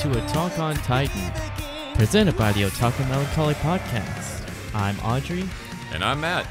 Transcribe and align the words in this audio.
To 0.00 0.10
a 0.16 0.28
Talk 0.28 0.58
on 0.58 0.74
Titan, 0.76 1.30
presented 1.94 2.36
by 2.36 2.52
the 2.52 2.62
Otaku 2.62 3.06
Melancholy 3.08 3.54
Podcast. 3.54 4.48
I'm 4.74 4.98
Audrey, 5.00 5.44
And 5.92 6.02
I'm 6.02 6.20
Matt. 6.20 6.46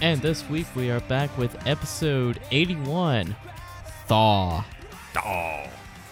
and 0.00 0.20
this 0.22 0.48
week 0.48 0.66
we 0.74 0.90
are 0.90 1.00
back 1.00 1.36
with 1.38 1.56
episode 1.66 2.40
81 2.50 3.36
Thaw. 4.06 4.64
Oh. 5.24 5.66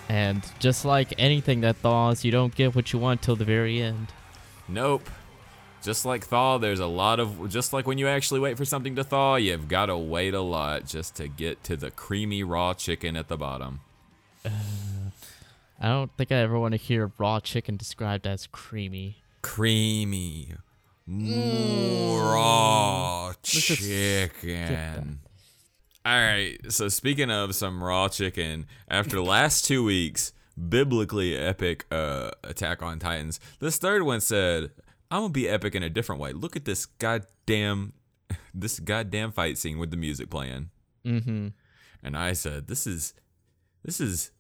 And 0.08 0.42
just 0.58 0.84
like 0.84 1.14
anything 1.18 1.62
that 1.62 1.76
thaws, 1.76 2.24
you 2.24 2.30
don't 2.30 2.54
get 2.54 2.74
what 2.76 2.92
you 2.92 2.98
want 2.98 3.22
till 3.22 3.36
the 3.36 3.44
very 3.44 3.80
end. 3.80 4.08
Nope. 4.68 5.08
Just 5.82 6.04
like 6.04 6.26
thaw, 6.26 6.58
there's 6.58 6.80
a 6.80 6.86
lot 6.86 7.18
of 7.18 7.48
just 7.50 7.72
like 7.72 7.86
when 7.86 7.98
you 7.98 8.06
actually 8.06 8.40
wait 8.40 8.56
for 8.56 8.64
something 8.64 8.94
to 8.96 9.04
thaw, 9.04 9.36
you've 9.36 9.68
got 9.68 9.86
to 9.86 9.96
wait 9.96 10.34
a 10.34 10.40
lot 10.40 10.86
just 10.86 11.16
to 11.16 11.26
get 11.28 11.64
to 11.64 11.76
the 11.76 11.90
creamy 11.90 12.42
raw 12.42 12.72
chicken 12.74 13.16
at 13.16 13.28
the 13.28 13.36
bottom. 13.36 13.80
I 15.80 15.88
don't 15.88 16.10
think 16.16 16.32
I 16.32 16.36
ever 16.36 16.58
want 16.58 16.72
to 16.72 16.78
hear 16.78 17.12
raw 17.18 17.40
chicken 17.40 17.76
described 17.76 18.26
as 18.26 18.46
creamy. 18.46 19.22
Creamy 19.42 20.54
raw 21.08 23.32
chicken. 23.42 25.20
All 26.04 26.20
right, 26.20 26.58
so 26.68 26.88
speaking 26.88 27.30
of 27.30 27.54
some 27.54 27.82
raw 27.82 28.08
chicken, 28.08 28.66
after 28.88 29.16
the 29.16 29.22
last 29.22 29.64
two 29.64 29.84
weeks, 29.84 30.32
biblically 30.68 31.36
epic 31.36 31.86
uh, 31.90 32.30
Attack 32.44 32.82
on 32.82 32.98
Titans, 32.98 33.40
this 33.60 33.78
third 33.78 34.02
one 34.04 34.20
said, 34.20 34.70
"I'm 35.10 35.22
gonna 35.22 35.32
be 35.32 35.48
epic 35.48 35.74
in 35.74 35.82
a 35.82 35.90
different 35.90 36.20
way. 36.20 36.32
Look 36.32 36.56
at 36.56 36.64
this 36.64 36.86
goddamn, 36.86 37.92
this 38.54 38.78
goddamn 38.78 39.32
fight 39.32 39.58
scene 39.58 39.78
with 39.78 39.90
the 39.90 39.96
music 39.96 40.30
playing." 40.30 40.70
Mm-hmm. 41.04 41.48
And 42.02 42.16
I 42.16 42.34
said, 42.34 42.68
"This 42.68 42.86
is, 42.86 43.14
this 43.84 44.00
is, 44.00 44.30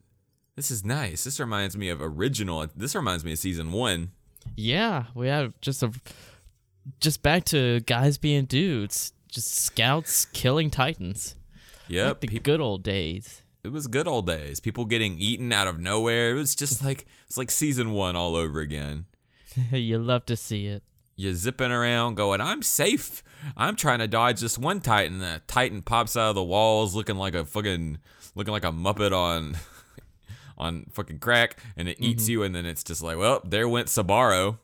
this 0.56 0.70
is 0.70 0.84
nice. 0.84 1.24
This 1.24 1.38
reminds 1.38 1.76
me 1.76 1.88
of 1.90 2.00
original. 2.02 2.66
This 2.74 2.94
reminds 2.94 3.24
me 3.24 3.32
of 3.32 3.38
season 3.38 3.72
one." 3.72 4.10
Yeah, 4.56 5.04
we 5.14 5.28
have 5.28 5.52
just 5.60 5.82
a 5.82 5.92
just 7.00 7.22
back 7.22 7.44
to 7.46 7.80
guys 7.80 8.16
being 8.18 8.44
dudes, 8.44 9.12
just 9.28 9.54
scouts 9.54 10.24
killing 10.26 10.70
titans. 10.70 11.34
Yep, 11.88 12.06
Like 12.08 12.20
the 12.20 12.26
peop- 12.28 12.42
good 12.42 12.60
old 12.60 12.82
days. 12.82 13.42
it 13.64 13.72
was 13.72 13.86
good 13.86 14.06
old 14.08 14.26
days. 14.26 14.60
People 14.60 14.84
getting 14.84 15.18
eaten 15.18 15.52
out 15.52 15.66
of 15.68 15.78
nowhere. 15.80 16.30
It 16.30 16.34
was 16.34 16.54
just 16.54 16.84
like 16.84 17.06
it's 17.26 17.36
like 17.36 17.50
season 17.50 17.92
one 17.92 18.16
all 18.16 18.36
over 18.36 18.60
again. 18.60 19.06
you 19.72 19.98
love 19.98 20.26
to 20.26 20.36
see 20.36 20.66
it. 20.66 20.82
You're 21.18 21.34
zipping 21.34 21.72
around, 21.72 22.14
going, 22.16 22.40
"I'm 22.40 22.62
safe. 22.62 23.22
I'm 23.56 23.74
trying 23.74 24.00
to 24.00 24.06
dodge 24.08 24.40
this 24.40 24.58
one 24.58 24.80
Titan." 24.80 25.18
The 25.18 25.40
Titan 25.46 25.82
pops 25.82 26.16
out 26.16 26.30
of 26.30 26.34
the 26.34 26.42
walls, 26.44 26.94
looking 26.94 27.16
like 27.16 27.34
a 27.34 27.44
fucking, 27.44 27.98
looking 28.34 28.52
like 28.52 28.64
a 28.64 28.70
muppet 28.72 29.12
on, 29.12 29.56
on 30.56 30.86
fucking 30.92 31.18
crack, 31.18 31.58
and 31.76 31.88
it 31.88 31.98
eats 32.00 32.28
you. 32.28 32.42
And 32.42 32.54
then 32.54 32.66
it's 32.66 32.84
just 32.84 33.02
like, 33.02 33.16
well, 33.18 33.40
there 33.44 33.68
went 33.68 33.88
Sabaro. 33.88 34.58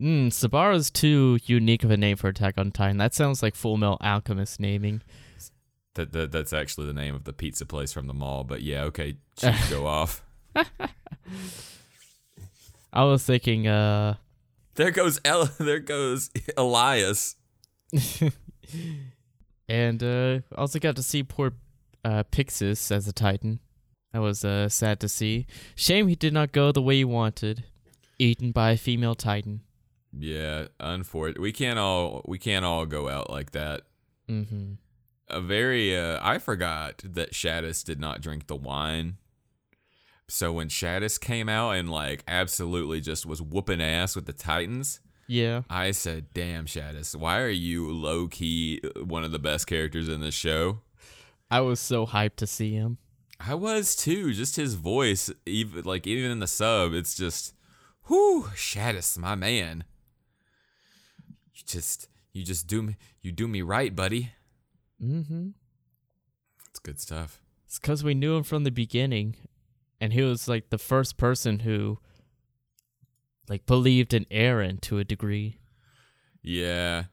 Mm, 0.00 0.28
Sabara's 0.28 0.90
too 0.90 1.38
unique 1.44 1.82
of 1.82 1.90
a 1.90 1.96
name 1.96 2.16
for 2.16 2.28
Attack 2.28 2.54
on 2.56 2.70
Titan. 2.70 2.98
That 2.98 3.14
sounds 3.14 3.42
like 3.42 3.54
Full 3.56 3.76
Metal 3.76 3.98
Alchemist 4.00 4.60
naming. 4.60 5.02
That, 5.94 6.12
that 6.12 6.30
that's 6.30 6.52
actually 6.52 6.86
the 6.86 6.92
name 6.92 7.16
of 7.16 7.24
the 7.24 7.32
pizza 7.32 7.66
place 7.66 7.92
from 7.92 8.06
the 8.06 8.14
mall. 8.14 8.44
But 8.44 8.62
yeah, 8.62 8.82
okay, 8.84 9.16
go 9.68 9.86
off. 9.88 10.22
I 12.92 13.04
was 13.04 13.24
thinking, 13.24 13.66
uh, 13.66 14.14
There 14.76 14.90
goes 14.92 15.20
El- 15.24 15.46
there 15.58 15.80
goes 15.80 16.30
Elias. 16.56 17.34
and 19.68 20.02
uh, 20.02 20.40
also 20.56 20.78
got 20.78 20.96
to 20.96 21.02
see 21.02 21.22
poor 21.22 21.52
uh, 22.04 22.22
Pixis 22.30 22.90
as 22.92 23.08
a 23.08 23.12
Titan. 23.12 23.60
That 24.12 24.20
was 24.20 24.44
uh, 24.44 24.68
sad 24.68 25.00
to 25.00 25.08
see. 25.08 25.46
Shame 25.74 26.08
he 26.08 26.14
did 26.14 26.32
not 26.32 26.52
go 26.52 26.72
the 26.72 26.82
way 26.82 26.96
he 26.96 27.04
wanted. 27.04 27.64
Eaten 28.18 28.52
by 28.52 28.70
a 28.72 28.76
female 28.76 29.14
Titan. 29.14 29.60
Yeah, 30.18 30.68
unfortunate. 30.80 31.40
We 31.40 31.52
can't 31.52 31.78
all 31.78 32.22
we 32.26 32.38
can't 32.38 32.64
all 32.64 32.86
go 32.86 33.08
out 33.08 33.30
like 33.30 33.52
that. 33.52 33.82
Mm-hmm. 34.28 34.72
A 35.28 35.40
very 35.40 35.96
uh, 35.96 36.18
I 36.22 36.38
forgot 36.38 37.02
that 37.04 37.32
Shadis 37.32 37.84
did 37.84 38.00
not 38.00 38.20
drink 38.22 38.46
the 38.46 38.56
wine. 38.56 39.18
So 40.26 40.52
when 40.52 40.68
Shadis 40.68 41.20
came 41.20 41.48
out 41.48 41.72
and 41.72 41.90
like 41.90 42.24
absolutely 42.26 43.00
just 43.00 43.26
was 43.26 43.40
whooping 43.42 43.80
ass 43.82 44.16
with 44.16 44.26
the 44.26 44.32
Titans, 44.32 45.00
Yeah. 45.26 45.62
I 45.70 45.90
said, 45.92 46.32
"Damn, 46.34 46.64
Shadis, 46.66 47.14
why 47.14 47.40
are 47.40 47.48
you 47.50 47.92
low 47.92 48.26
key 48.28 48.80
one 49.04 49.24
of 49.24 49.32
the 49.32 49.38
best 49.38 49.66
characters 49.66 50.08
in 50.08 50.20
this 50.20 50.34
show?" 50.34 50.80
I 51.50 51.60
was 51.60 51.78
so 51.80 52.06
hyped 52.06 52.36
to 52.36 52.46
see 52.46 52.72
him. 52.72 52.98
I 53.40 53.54
was 53.54 53.94
too. 53.96 54.32
Just 54.32 54.56
his 54.56 54.74
voice, 54.74 55.30
even 55.46 55.84
like 55.84 56.06
even 56.06 56.30
in 56.30 56.40
the 56.40 56.46
sub, 56.46 56.92
it's 56.92 57.14
just, 57.14 57.54
whoo, 58.08 58.44
Shadis, 58.54 59.16
my 59.18 59.34
man. 59.34 59.84
You 61.54 61.62
just, 61.66 62.08
you 62.32 62.44
just 62.44 62.66
do 62.66 62.82
me, 62.82 62.96
you 63.22 63.32
do 63.32 63.48
me 63.48 63.62
right, 63.62 63.94
buddy. 63.94 64.32
Mm-hmm. 65.02 65.48
It's 66.70 66.78
good 66.78 67.00
stuff. 67.00 67.40
It's 67.66 67.78
because 67.78 68.02
we 68.02 68.14
knew 68.14 68.36
him 68.36 68.42
from 68.42 68.64
the 68.64 68.70
beginning, 68.70 69.36
and 70.00 70.12
he 70.12 70.22
was 70.22 70.48
like 70.48 70.70
the 70.70 70.78
first 70.78 71.16
person 71.16 71.60
who, 71.60 71.98
like, 73.48 73.66
believed 73.66 74.14
in 74.14 74.24
Eren 74.26 74.80
to 74.82 74.98
a 74.98 75.04
degree. 75.04 75.58
Yeah, 76.42 77.04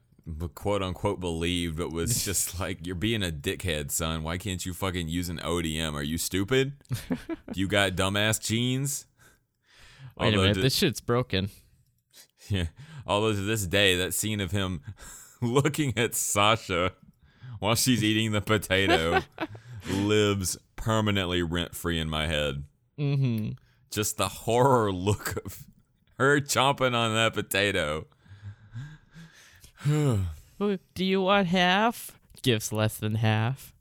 quote 0.56 0.82
unquote 0.82 1.20
believed, 1.20 1.78
but 1.78 1.92
was 1.92 2.24
just 2.26 2.60
like, 2.60 2.86
you're 2.86 2.96
being 2.96 3.24
a 3.24 3.32
dickhead, 3.32 3.92
son. 3.92 4.24
Why 4.24 4.38
can't 4.38 4.66
you 4.66 4.74
fucking 4.74 5.08
use 5.08 5.30
an 5.30 5.40
ODM? 5.40 5.94
Are 5.94 6.04
you 6.04 6.18
stupid? 6.18 6.74
you 7.54 7.68
got 7.68 7.94
dumbass 7.94 8.42
genes. 8.42 9.06
Wait 10.18 10.34
a 10.34 10.38
minute, 10.38 10.54
to- 10.56 10.62
this 10.62 10.76
shit's 10.76 11.02
broken. 11.02 11.50
Yeah. 12.48 12.68
Although 13.08 13.34
to 13.34 13.42
this 13.42 13.66
day, 13.66 13.96
that 13.98 14.14
scene 14.14 14.40
of 14.40 14.52
him 14.52 14.82
looking 15.42 15.98
at 15.98 16.14
Sasha 16.14 16.92
while 17.58 17.74
she's 17.74 18.04
eating 18.04 18.34
the 18.34 18.42
potato 18.42 19.24
lives 19.90 20.56
permanently 20.76 21.42
rent 21.42 21.76
free 21.76 22.00
in 22.00 22.08
my 22.08 22.28
head. 22.28 22.66
Mm-hmm. 23.00 23.54
Just 23.90 24.18
the 24.18 24.28
horror 24.28 24.92
look 24.92 25.44
of 25.44 25.64
her 26.20 26.40
chomping 26.40 26.94
on 26.94 27.16
that 27.16 27.34
potato. 27.34 28.06
Do 29.86 30.78
you 30.98 31.22
want 31.22 31.48
half? 31.48 32.20
Gives 32.42 32.72
less 32.72 32.98
than 32.98 33.16
half. 33.16 33.74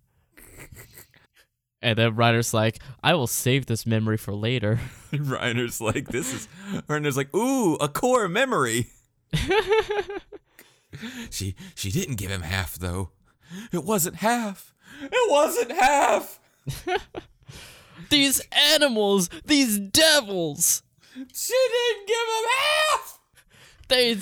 And 1.85 1.99
then 1.99 2.15
Reiner's 2.17 2.55
like, 2.55 2.79
I 3.03 3.13
will 3.13 3.27
save 3.27 3.67
this 3.67 3.85
memory 3.85 4.17
for 4.17 4.33
later. 4.35 4.81
Reiner's 5.13 5.83
like, 5.83 6.09
this 6.09 6.33
is. 6.33 6.49
Reiner's 6.89 7.17
like, 7.17 7.35
ooh, 7.37 7.75
a 7.75 7.89
core 7.89 8.27
memory. 8.27 8.87
she 11.31 11.55
she 11.75 11.91
didn't 11.91 12.17
give 12.17 12.31
him 12.31 12.41
half 12.41 12.77
though. 12.77 13.11
It 13.71 13.85
wasn't 13.85 14.17
half. 14.17 14.75
It 15.03 15.31
wasn't 15.31 15.73
half. 15.73 16.41
these 18.11 18.41
animals, 18.75 19.29
these 19.45 19.79
devils, 19.79 20.83
She 21.13 21.55
didn't 21.71 22.07
give 22.07 22.17
him 22.17 22.45
half. 22.59 23.21
They 23.89 24.17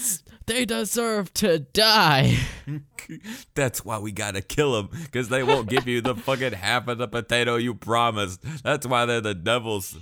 they 0.47 0.65
deserve 0.65 1.33
to 1.34 1.59
die. 1.61 2.39
That's 3.55 3.85
why 3.85 3.99
we 3.99 4.12
gotta 4.12 4.43
kill 4.43 4.73
them, 4.73 4.88
because 5.05 5.29
they 5.29 5.43
won't 5.43 5.69
give 5.69 5.87
you 5.87 6.00
the 6.00 6.14
fucking 6.14 6.53
half 6.53 6.88
of 6.88 6.99
the 6.99 7.09
potato 7.09 7.56
you 7.56 7.75
promised. 7.75 8.43
That's 8.62 8.87
why 8.87 9.06
they're 9.06 9.20
the 9.20 9.35
devils. 9.35 9.97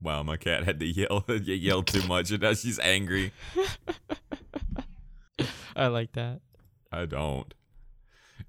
Wow, 0.00 0.22
my 0.22 0.36
cat 0.36 0.64
had 0.64 0.78
to 0.80 0.86
yell. 0.86 1.24
you 1.28 1.54
yelled 1.54 1.88
too 1.88 2.06
much, 2.06 2.30
and 2.30 2.40
now 2.40 2.54
she's 2.54 2.78
angry. 2.78 3.32
I 5.74 5.88
like 5.88 6.12
that. 6.12 6.40
I 6.92 7.06
don't. 7.06 7.52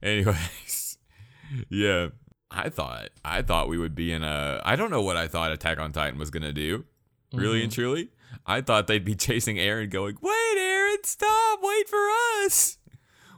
Anyways, 0.01 0.97
yeah, 1.69 2.09
I 2.51 2.69
thought 2.69 3.09
I 3.25 3.41
thought 3.41 3.69
we 3.69 3.77
would 3.77 3.95
be 3.95 4.11
in 4.11 4.23
a. 4.23 4.61
I 4.63 4.75
don't 4.75 4.91
know 4.91 5.01
what 5.01 5.17
I 5.17 5.27
thought 5.27 5.51
Attack 5.51 5.79
on 5.79 5.91
Titan 5.91 6.19
was 6.19 6.29
gonna 6.29 6.53
do. 6.53 6.85
Really 7.31 7.61
and 7.61 7.71
mm-hmm. 7.71 7.81
truly, 7.81 8.09
I 8.45 8.61
thought 8.61 8.87
they'd 8.87 9.05
be 9.05 9.15
chasing 9.15 9.57
Eren, 9.57 9.89
going, 9.89 10.17
"Wait, 10.21 10.57
Eren, 10.57 11.05
stop! 11.05 11.59
Wait 11.61 11.87
for 11.87 12.09
us. 12.43 12.77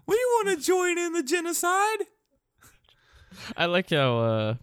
We 0.07 0.15
want 0.15 0.49
to 0.49 0.65
join 0.65 0.97
in 0.97 1.13
the 1.13 1.23
genocide." 1.23 2.07
I 3.55 3.65
like 3.65 3.89
how 3.89 4.19
uh 4.19 4.55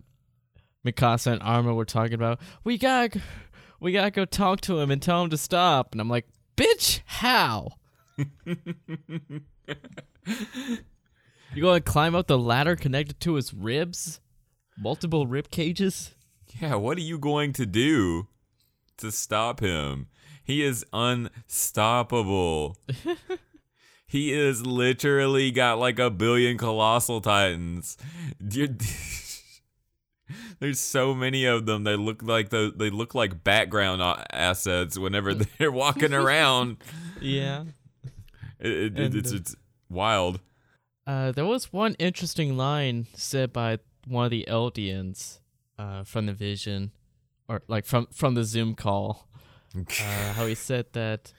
Mikasa 0.87 1.33
and 1.33 1.43
Armin 1.43 1.75
were 1.75 1.85
talking 1.85 2.15
about 2.15 2.41
we 2.65 2.79
gotta 2.79 3.21
we 3.81 3.93
gotta 3.93 4.11
go 4.11 4.25
talk 4.25 4.61
to 4.63 4.79
him 4.79 4.91
and 4.91 5.01
tell 5.01 5.23
him 5.23 5.31
to 5.31 5.37
stop 5.37 5.93
and 5.93 6.01
I'm 6.01 6.09
like, 6.09 6.27
bitch, 6.57 7.01
how? 7.07 7.73
you 8.45 9.43
gonna 11.61 11.81
climb 11.81 12.15
up 12.15 12.27
the 12.27 12.39
ladder 12.39 12.77
connected 12.77 13.21
to 13.21 13.35
his 13.35 13.55
ribs? 13.55 14.21
Multiple 14.77 15.27
rib 15.27 15.51
cages? 15.51 16.15
Yeah, 16.61 16.77
what 16.77 16.99
are 16.99 17.03
you 17.03 17.19
going 17.19 17.53
to 17.55 17.67
do 17.67 18.29
to 18.99 19.11
stop 19.13 19.61
him? 19.61 20.07
He 20.49 20.65
is 20.65 20.85
unstoppable. 20.95 22.79
he 24.07 24.33
is 24.33 24.65
literally 24.65 25.51
got 25.51 25.79
like 25.79 25.99
a 25.99 26.09
billion 26.09 26.57
colossal 26.57 27.21
titans. 27.21 27.99
There's 30.59 30.81
so 30.81 31.15
many 31.15 31.45
of 31.45 31.67
them. 31.67 31.85
They 31.85 31.97
look 31.97 32.23
like 32.23 32.49
the 32.49 32.73
they 32.75 32.89
look 32.89 33.15
like 33.15 33.45
background 33.45 34.01
assets 34.33 34.99
whenever 34.99 35.35
they're 35.59 35.71
walking 35.71 36.15
around. 36.15 36.79
Yeah. 37.21 37.65
It, 38.59 38.99
it, 38.99 39.15
it's 39.15 39.35
uh, 39.35 39.37
it's 39.37 39.55
wild. 39.91 40.41
Uh, 41.07 41.31
there 41.31 41.45
was 41.45 41.75
one 41.75 41.93
interesting 41.99 42.57
line 42.57 43.07
said 43.13 43.53
by 43.53 43.81
one 44.07 44.25
of 44.25 44.31
the 44.31 44.47
Eldians 44.49 45.41
uh, 45.79 46.05
from 46.05 46.25
the 46.25 46.33
Vision, 46.33 46.93
or 47.51 47.61
like 47.69 47.85
from 47.85 48.07
from 48.15 48.33
the 48.33 48.45
Zoom 48.45 48.75
call. 48.75 49.28
Uh, 49.77 50.33
how 50.33 50.47
he 50.47 50.55
said 50.55 50.87
that 50.93 51.33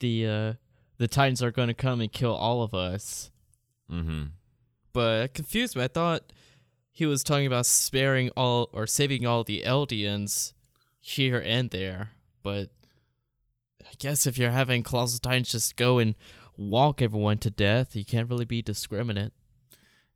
the 0.00 0.26
uh, 0.26 0.52
the 0.98 1.08
Titans 1.08 1.42
are 1.42 1.50
going 1.50 1.68
to 1.68 1.74
come 1.74 2.00
and 2.00 2.12
kill 2.12 2.34
all 2.34 2.62
of 2.62 2.74
us. 2.74 3.30
mm-hmm. 3.90 4.24
But 4.92 5.22
it 5.22 5.34
confused 5.34 5.76
me. 5.76 5.84
I 5.84 5.88
thought 5.88 6.32
he 6.90 7.04
was 7.06 7.22
talking 7.22 7.46
about 7.46 7.66
sparing 7.66 8.30
all 8.36 8.70
or 8.72 8.86
saving 8.86 9.26
all 9.26 9.44
the 9.44 9.62
Eldians 9.66 10.54
here 11.00 11.42
and 11.44 11.70
there. 11.70 12.12
But 12.42 12.70
I 13.82 13.92
guess 13.98 14.26
if 14.26 14.38
you're 14.38 14.50
having 14.50 14.82
Colossal 14.82 15.18
Titans 15.18 15.52
just 15.52 15.76
go 15.76 15.98
and 15.98 16.14
walk 16.56 17.02
everyone 17.02 17.38
to 17.38 17.50
death, 17.50 17.94
you 17.94 18.04
can't 18.04 18.30
really 18.30 18.44
be 18.44 18.62
discriminate. 18.62 19.32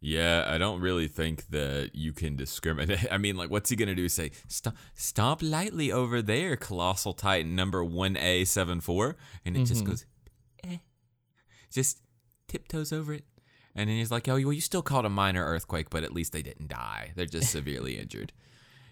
Yeah, 0.03 0.45
I 0.49 0.57
don't 0.57 0.81
really 0.81 1.09
think 1.09 1.49
that 1.51 1.91
you 1.95 2.13
can 2.15 2.35
discriminate. 2.37 3.07
I 3.13 3.19
mean, 3.19 3.37
like, 3.37 3.51
what's 3.51 3.69
he 3.69 3.77
gonna 3.77 3.95
do? 3.95 4.09
Say, 4.09 4.31
stop, 4.49 4.75
stomp 4.95 5.43
lightly 5.43 5.93
over 5.93 6.23
there, 6.23 6.57
colossal 6.57 7.13
titan 7.13 7.55
number 7.55 7.85
one 7.85 8.17
A 8.17 8.45
seven 8.47 8.81
four, 8.81 9.17
and 9.45 9.57
it 9.57 9.65
just 9.67 9.85
Mhm. 9.85 9.89
goes, 9.89 10.07
eh, 10.65 10.79
just 11.71 12.01
tiptoes 12.49 12.93
over 12.93 13.13
it, 13.13 13.25
and 13.75 13.91
then 13.91 13.97
he's 13.99 14.11
like, 14.11 14.27
oh, 14.29 14.35
well, 14.35 14.53
you 14.53 14.61
still 14.63 14.83
called 14.83 15.05
a 15.05 15.11
minor 15.11 15.45
earthquake, 15.45 15.91
but 15.91 16.03
at 16.03 16.15
least 16.15 16.33
they 16.33 16.43
didn't 16.43 16.69
die. 16.69 17.13
They're 17.15 17.27
just 17.27 17.51
severely 17.51 17.99
injured. 18.01 18.33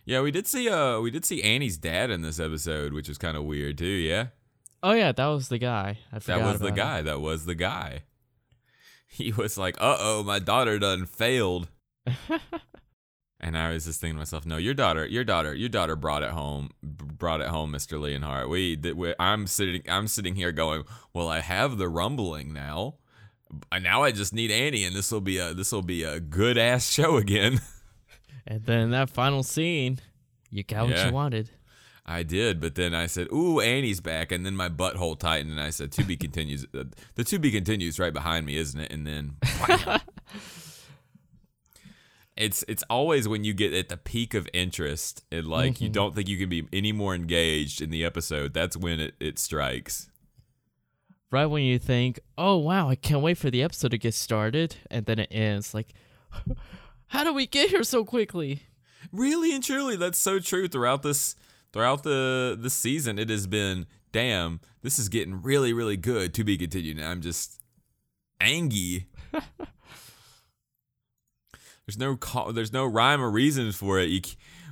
Yeah, 0.04 0.20
we 0.22 0.30
did 0.30 0.46
see 0.46 0.68
uh 0.68 1.00
we 1.00 1.10
did 1.10 1.24
see 1.24 1.42
Annie's 1.42 1.78
dad 1.78 2.10
in 2.10 2.20
this 2.22 2.38
episode, 2.38 2.92
which 2.92 3.08
was 3.08 3.16
kind 3.18 3.36
of 3.36 3.44
weird 3.44 3.78
too. 3.78 3.86
Yeah, 3.86 4.26
Oh 4.82 4.92
yeah, 4.92 5.12
that 5.12 5.26
was 5.26 5.48
the 5.48 5.58
guy. 5.58 5.98
I 6.12 6.18
forgot 6.18 6.38
that 6.40 6.52
was 6.52 6.60
the 6.60 6.70
guy. 6.70 7.02
That 7.02 7.20
was 7.20 7.44
the 7.46 7.54
guy. 7.54 8.02
He 9.18 9.32
was 9.32 9.56
like, 9.58 9.76
"Uh 9.80 9.96
oh, 9.98 10.22
my 10.22 10.38
daughter 10.38 10.78
done 10.78 11.06
failed." 11.06 11.68
And 13.40 13.56
I 13.56 13.70
was 13.72 13.84
just 13.84 14.00
thinking 14.00 14.16
to 14.16 14.18
myself, 14.18 14.44
no, 14.44 14.56
your 14.56 14.74
daughter, 14.74 15.06
your 15.06 15.22
daughter, 15.22 15.54
your 15.54 15.68
daughter 15.68 15.94
brought 15.94 16.24
it 16.24 16.30
home, 16.30 16.70
brought 16.82 17.40
it 17.40 17.46
home, 17.46 17.72
Mr. 17.72 18.00
Leonhardt. 18.00 18.48
We, 18.48 18.76
we, 18.76 19.14
I'm 19.20 19.46
sitting, 19.46 19.82
I'm 19.88 20.08
sitting 20.08 20.34
here 20.34 20.50
going, 20.50 20.82
well, 21.14 21.28
I 21.28 21.38
have 21.38 21.78
the 21.78 21.88
rumbling 21.88 22.52
now, 22.52 22.96
and 23.70 23.84
now 23.84 24.02
I 24.02 24.10
just 24.10 24.34
need 24.34 24.50
Annie, 24.50 24.82
and 24.84 24.94
this 24.96 25.12
will 25.12 25.20
be 25.20 25.38
a, 25.38 25.54
this 25.54 25.70
will 25.70 25.82
be 25.82 26.02
a 26.02 26.18
good 26.18 26.58
ass 26.58 26.90
show 26.90 27.16
again. 27.16 27.60
And 28.44 28.64
then 28.64 28.90
that 28.90 29.08
final 29.10 29.42
scene, 29.44 30.00
you 30.50 30.64
got 30.64 30.86
what 30.86 30.96
Yeah. 30.96 31.06
you 31.08 31.12
wanted. 31.12 31.50
I 32.10 32.22
did, 32.22 32.58
but 32.60 32.74
then 32.74 32.94
I 32.94 33.06
said, 33.06 33.28
ooh, 33.32 33.60
Annie's 33.60 34.00
back, 34.00 34.32
and 34.32 34.46
then 34.46 34.56
my 34.56 34.68
butthole 34.70 35.18
tightened, 35.18 35.50
and 35.50 35.60
I 35.60 35.68
said, 35.70 35.92
to 35.92 36.04
be 36.04 36.16
continues. 36.16 36.64
Uh, 36.74 36.84
the 37.16 37.24
to 37.24 37.38
be 37.38 37.50
continues 37.50 37.98
right 37.98 38.14
behind 38.14 38.46
me, 38.46 38.56
isn't 38.56 38.80
it? 38.80 38.90
And 38.90 39.06
then. 39.06 39.34
It's 42.36 42.64
it's 42.68 42.84
always 42.88 43.26
when 43.26 43.42
you 43.42 43.52
get 43.52 43.74
at 43.74 43.88
the 43.88 43.96
peak 43.96 44.32
of 44.32 44.48
interest 44.52 45.24
and 45.32 45.46
like 45.48 45.80
you 45.80 45.88
Mhm. 45.88 45.92
don't 45.92 46.14
think 46.14 46.28
you 46.28 46.38
can 46.38 46.48
be 46.48 46.68
any 46.72 46.92
more 46.92 47.12
engaged 47.14 47.82
in 47.82 47.90
the 47.90 48.04
episode. 48.04 48.54
That's 48.54 48.76
when 48.76 49.00
it, 49.00 49.14
it 49.18 49.40
strikes. 49.40 50.08
Right 51.32 51.46
when 51.46 51.64
you 51.64 51.80
think, 51.80 52.20
oh 52.38 52.56
wow, 52.58 52.88
I 52.88 52.94
can't 52.94 53.22
wait 53.22 53.38
for 53.38 53.50
the 53.50 53.62
episode 53.64 53.90
to 53.90 53.98
get 53.98 54.14
started, 54.14 54.76
and 54.88 55.04
then 55.06 55.18
it 55.18 55.28
ends. 55.32 55.74
Like, 55.74 55.92
how 57.08 57.24
do 57.24 57.34
we 57.34 57.46
get 57.48 57.70
here 57.70 57.82
so 57.82 58.04
quickly? 58.04 58.62
Really 59.10 59.52
and 59.52 59.62
truly, 59.64 59.96
that's 59.96 60.18
so 60.18 60.38
true 60.38 60.68
throughout 60.68 61.02
this 61.02 61.34
throughout 61.78 62.02
the 62.02 62.58
the 62.60 62.70
season. 62.70 63.20
It 63.20 63.30
has 63.30 63.46
been 63.46 63.86
damn. 64.10 64.58
This 64.82 64.98
is 64.98 65.08
getting 65.08 65.40
really 65.40 65.72
really 65.72 65.96
good. 65.96 66.34
To 66.34 66.42
be 66.42 66.58
continued. 66.58 66.98
And 66.98 67.06
I'm 67.06 67.20
just 67.20 67.60
angry. 68.40 69.06
there's 71.86 71.96
no 71.96 72.16
ca- 72.16 72.50
there's 72.50 72.72
no 72.72 72.84
rhyme 72.84 73.22
or 73.22 73.30
reason 73.30 73.70
for 73.70 74.00
it. 74.00 74.08
You, 74.08 74.20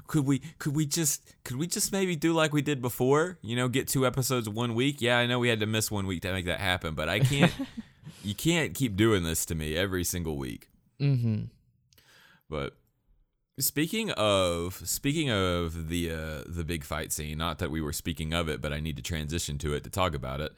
could 0.08 0.26
we 0.26 0.40
could 0.58 0.74
we 0.74 0.84
just 0.84 1.32
could 1.44 1.58
we 1.58 1.68
just 1.68 1.92
maybe 1.92 2.16
do 2.16 2.32
like 2.32 2.52
we 2.52 2.60
did 2.60 2.82
before? 2.82 3.38
You 3.40 3.54
know, 3.54 3.68
get 3.68 3.86
two 3.86 4.04
episodes 4.04 4.48
one 4.48 4.74
week. 4.74 5.00
Yeah, 5.00 5.18
I 5.18 5.26
know 5.26 5.38
we 5.38 5.48
had 5.48 5.60
to 5.60 5.66
miss 5.66 5.92
one 5.92 6.08
week 6.08 6.22
to 6.22 6.32
make 6.32 6.46
that 6.46 6.58
happen, 6.58 6.96
but 6.96 7.08
I 7.08 7.20
can't. 7.20 7.52
you 8.24 8.34
can't 8.34 8.74
keep 8.74 8.96
doing 8.96 9.22
this 9.22 9.46
to 9.46 9.54
me 9.54 9.76
every 9.76 10.02
single 10.02 10.36
week. 10.36 10.70
Mm-hmm. 11.00 11.44
But 12.50 12.74
speaking 13.58 14.10
of 14.12 14.80
speaking 14.84 15.30
of 15.30 15.88
the 15.88 16.10
uh, 16.10 16.42
the 16.46 16.64
big 16.64 16.84
fight 16.84 17.12
scene, 17.12 17.38
not 17.38 17.58
that 17.58 17.70
we 17.70 17.80
were 17.80 17.92
speaking 17.92 18.32
of 18.32 18.48
it, 18.48 18.60
but 18.60 18.72
I 18.72 18.80
need 18.80 18.96
to 18.96 19.02
transition 19.02 19.58
to 19.58 19.74
it 19.74 19.84
to 19.84 19.90
talk 19.90 20.14
about 20.14 20.40
it. 20.40 20.52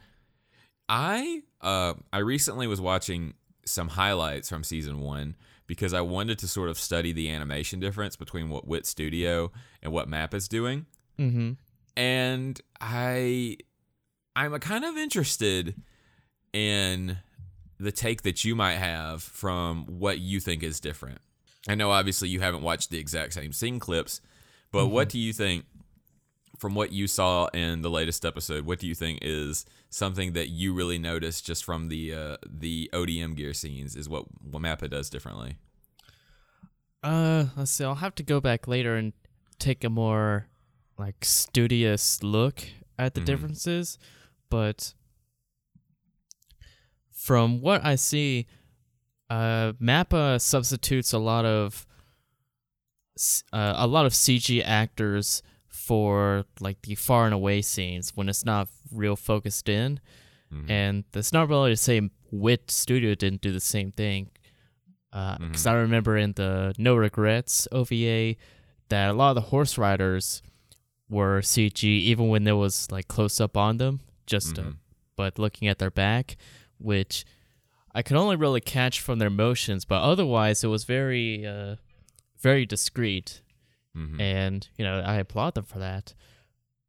I 0.89 1.43
uh, 1.61 1.95
I 2.13 2.19
recently 2.19 2.67
was 2.67 2.81
watching 2.81 3.35
some 3.65 3.89
highlights 3.89 4.49
from 4.49 4.65
season 4.65 5.01
one 5.01 5.37
because 5.67 5.93
I 5.93 6.01
wanted 6.01 6.39
to 6.39 6.49
sort 6.49 6.71
of 6.71 6.79
study 6.79 7.13
the 7.13 7.31
animation 7.31 7.79
difference 7.79 8.17
between 8.17 8.49
what 8.49 8.67
Wit 8.67 8.87
Studio 8.87 9.53
and 9.83 9.93
what 9.93 10.09
Map 10.09 10.33
is 10.35 10.49
doing, 10.49 10.87
Mm-hmm. 11.19 11.53
and 11.97 12.61
I 12.81 13.59
I'm 14.35 14.59
kind 14.61 14.85
of 14.85 14.97
interested 14.97 15.75
in 16.53 17.19
the 17.79 17.93
take 17.93 18.23
that 18.23 18.45
you 18.45 18.55
might 18.57 18.77
have 18.77 19.23
from 19.23 19.85
what 19.87 20.19
you 20.19 20.41
think 20.41 20.63
is 20.63 20.81
different. 20.81 21.21
I 21.69 21.75
know 21.75 21.91
obviously 21.91 22.29
you 22.29 22.41
haven't 22.41 22.63
watched 22.63 22.91
the 22.91 22.99
exact 22.99 23.35
same 23.35 23.53
scene 23.53 23.79
clips, 23.79 24.21
but 24.73 24.87
what 24.89 25.09
do 25.09 25.19
you 25.19 25.33
think 25.33 25.65
from 26.59 26.75
what 26.75 26.93
you 26.93 27.07
saw 27.07 27.47
in 27.49 27.83
the 27.83 27.91
latest 27.91 28.25
episode? 28.25 28.65
What 28.67 28.79
do 28.81 28.87
you 28.87 28.95
think 28.95 29.19
is 29.23 29.65
something 29.91 30.33
that 30.33 30.49
you 30.49 30.73
really 30.75 30.99
noticed 30.99 31.47
just 31.47 31.65
from 31.65 31.89
the 31.89 32.15
uh, 32.15 32.37
the 32.47 32.91
ODM 32.93 33.37
gear 33.37 33.55
scenes 33.55 33.95
is 33.97 34.09
what 34.09 34.25
what 34.43 34.63
Mappa 34.63 34.89
does 34.91 35.09
differently? 35.11 35.57
Uh, 37.03 37.47
let's 37.57 37.71
see. 37.71 37.85
I'll 37.85 37.95
have 37.97 38.15
to 38.17 38.23
go 38.25 38.41
back 38.41 38.67
later 38.67 38.97
and 38.97 39.13
take 39.59 39.85
a 39.85 39.91
more 39.91 40.47
like 40.99 41.25
studious 41.25 42.23
look 42.23 42.65
at 42.99 43.15
the 43.15 43.21
Mhm. 43.21 43.27
differences, 43.27 43.99
but 44.51 44.95
from 47.13 47.61
what 47.61 47.85
I 47.85 47.95
see, 47.97 48.47
uh, 49.31 49.73
Mappa 49.81 50.41
substitutes 50.41 51.13
a 51.13 51.19
lot 51.19 51.45
of 51.45 51.87
uh, 53.53 53.75
a 53.77 53.87
lot 53.87 54.07
of 54.07 54.13
CG 54.13 54.63
actors 54.65 55.43
for 55.67 56.45
like 56.61 56.81
the 56.83 56.95
far 56.95 57.25
and 57.25 57.35
away 57.35 57.63
scenes 57.63 58.13
when 58.15 58.29
it's 58.29 58.45
not 58.45 58.69
real 58.93 59.17
focused 59.17 59.69
in, 59.69 60.01
Mhm. 60.53 60.71
and 60.71 61.05
that's 61.13 61.33
not 61.33 61.49
really 61.49 61.71
the 61.73 61.77
same. 61.77 62.11
Wit 62.31 62.71
Studio 62.71 63.15
didn't 63.15 63.41
do 63.41 63.53
the 63.53 63.61
same 63.61 63.91
thing 63.91 64.31
because 65.11 65.65
Mhm. 65.65 65.71
I 65.71 65.73
remember 65.75 66.17
in 66.17 66.33
the 66.35 66.75
No 66.79 66.95
Regrets 66.95 67.67
OVA 67.73 68.37
that 68.89 69.11
a 69.11 69.13
lot 69.15 69.31
of 69.31 69.35
the 69.37 69.49
horse 69.51 69.77
riders 69.79 70.43
were 71.09 71.41
CG 71.43 71.83
even 71.89 72.29
when 72.29 72.45
there 72.45 72.57
was 72.57 72.91
like 72.91 73.09
close 73.09 73.41
up 73.41 73.57
on 73.57 73.79
them, 73.79 74.01
just 74.27 74.59
uh, 74.59 74.63
Mhm. 74.63 74.77
but 75.17 75.39
looking 75.39 75.67
at 75.69 75.79
their 75.79 75.91
back, 75.91 76.37
which 76.79 77.25
I 77.99 78.03
could 78.03 78.17
only 78.17 78.37
really 78.37 78.61
catch 78.61 79.01
from 79.01 79.19
their 79.19 79.29
motions, 79.31 79.85
but 79.85 80.01
otherwise 80.03 80.63
it 80.63 80.69
was 80.69 80.85
very, 80.85 81.45
uh, 81.45 81.77
very 82.39 82.65
discreet, 82.65 83.43
Mhm. 83.97 84.21
and 84.21 84.69
you 84.77 84.85
know 84.85 85.01
I 85.01 85.15
applaud 85.17 85.55
them 85.55 85.65
for 85.65 85.81
that. 85.81 86.15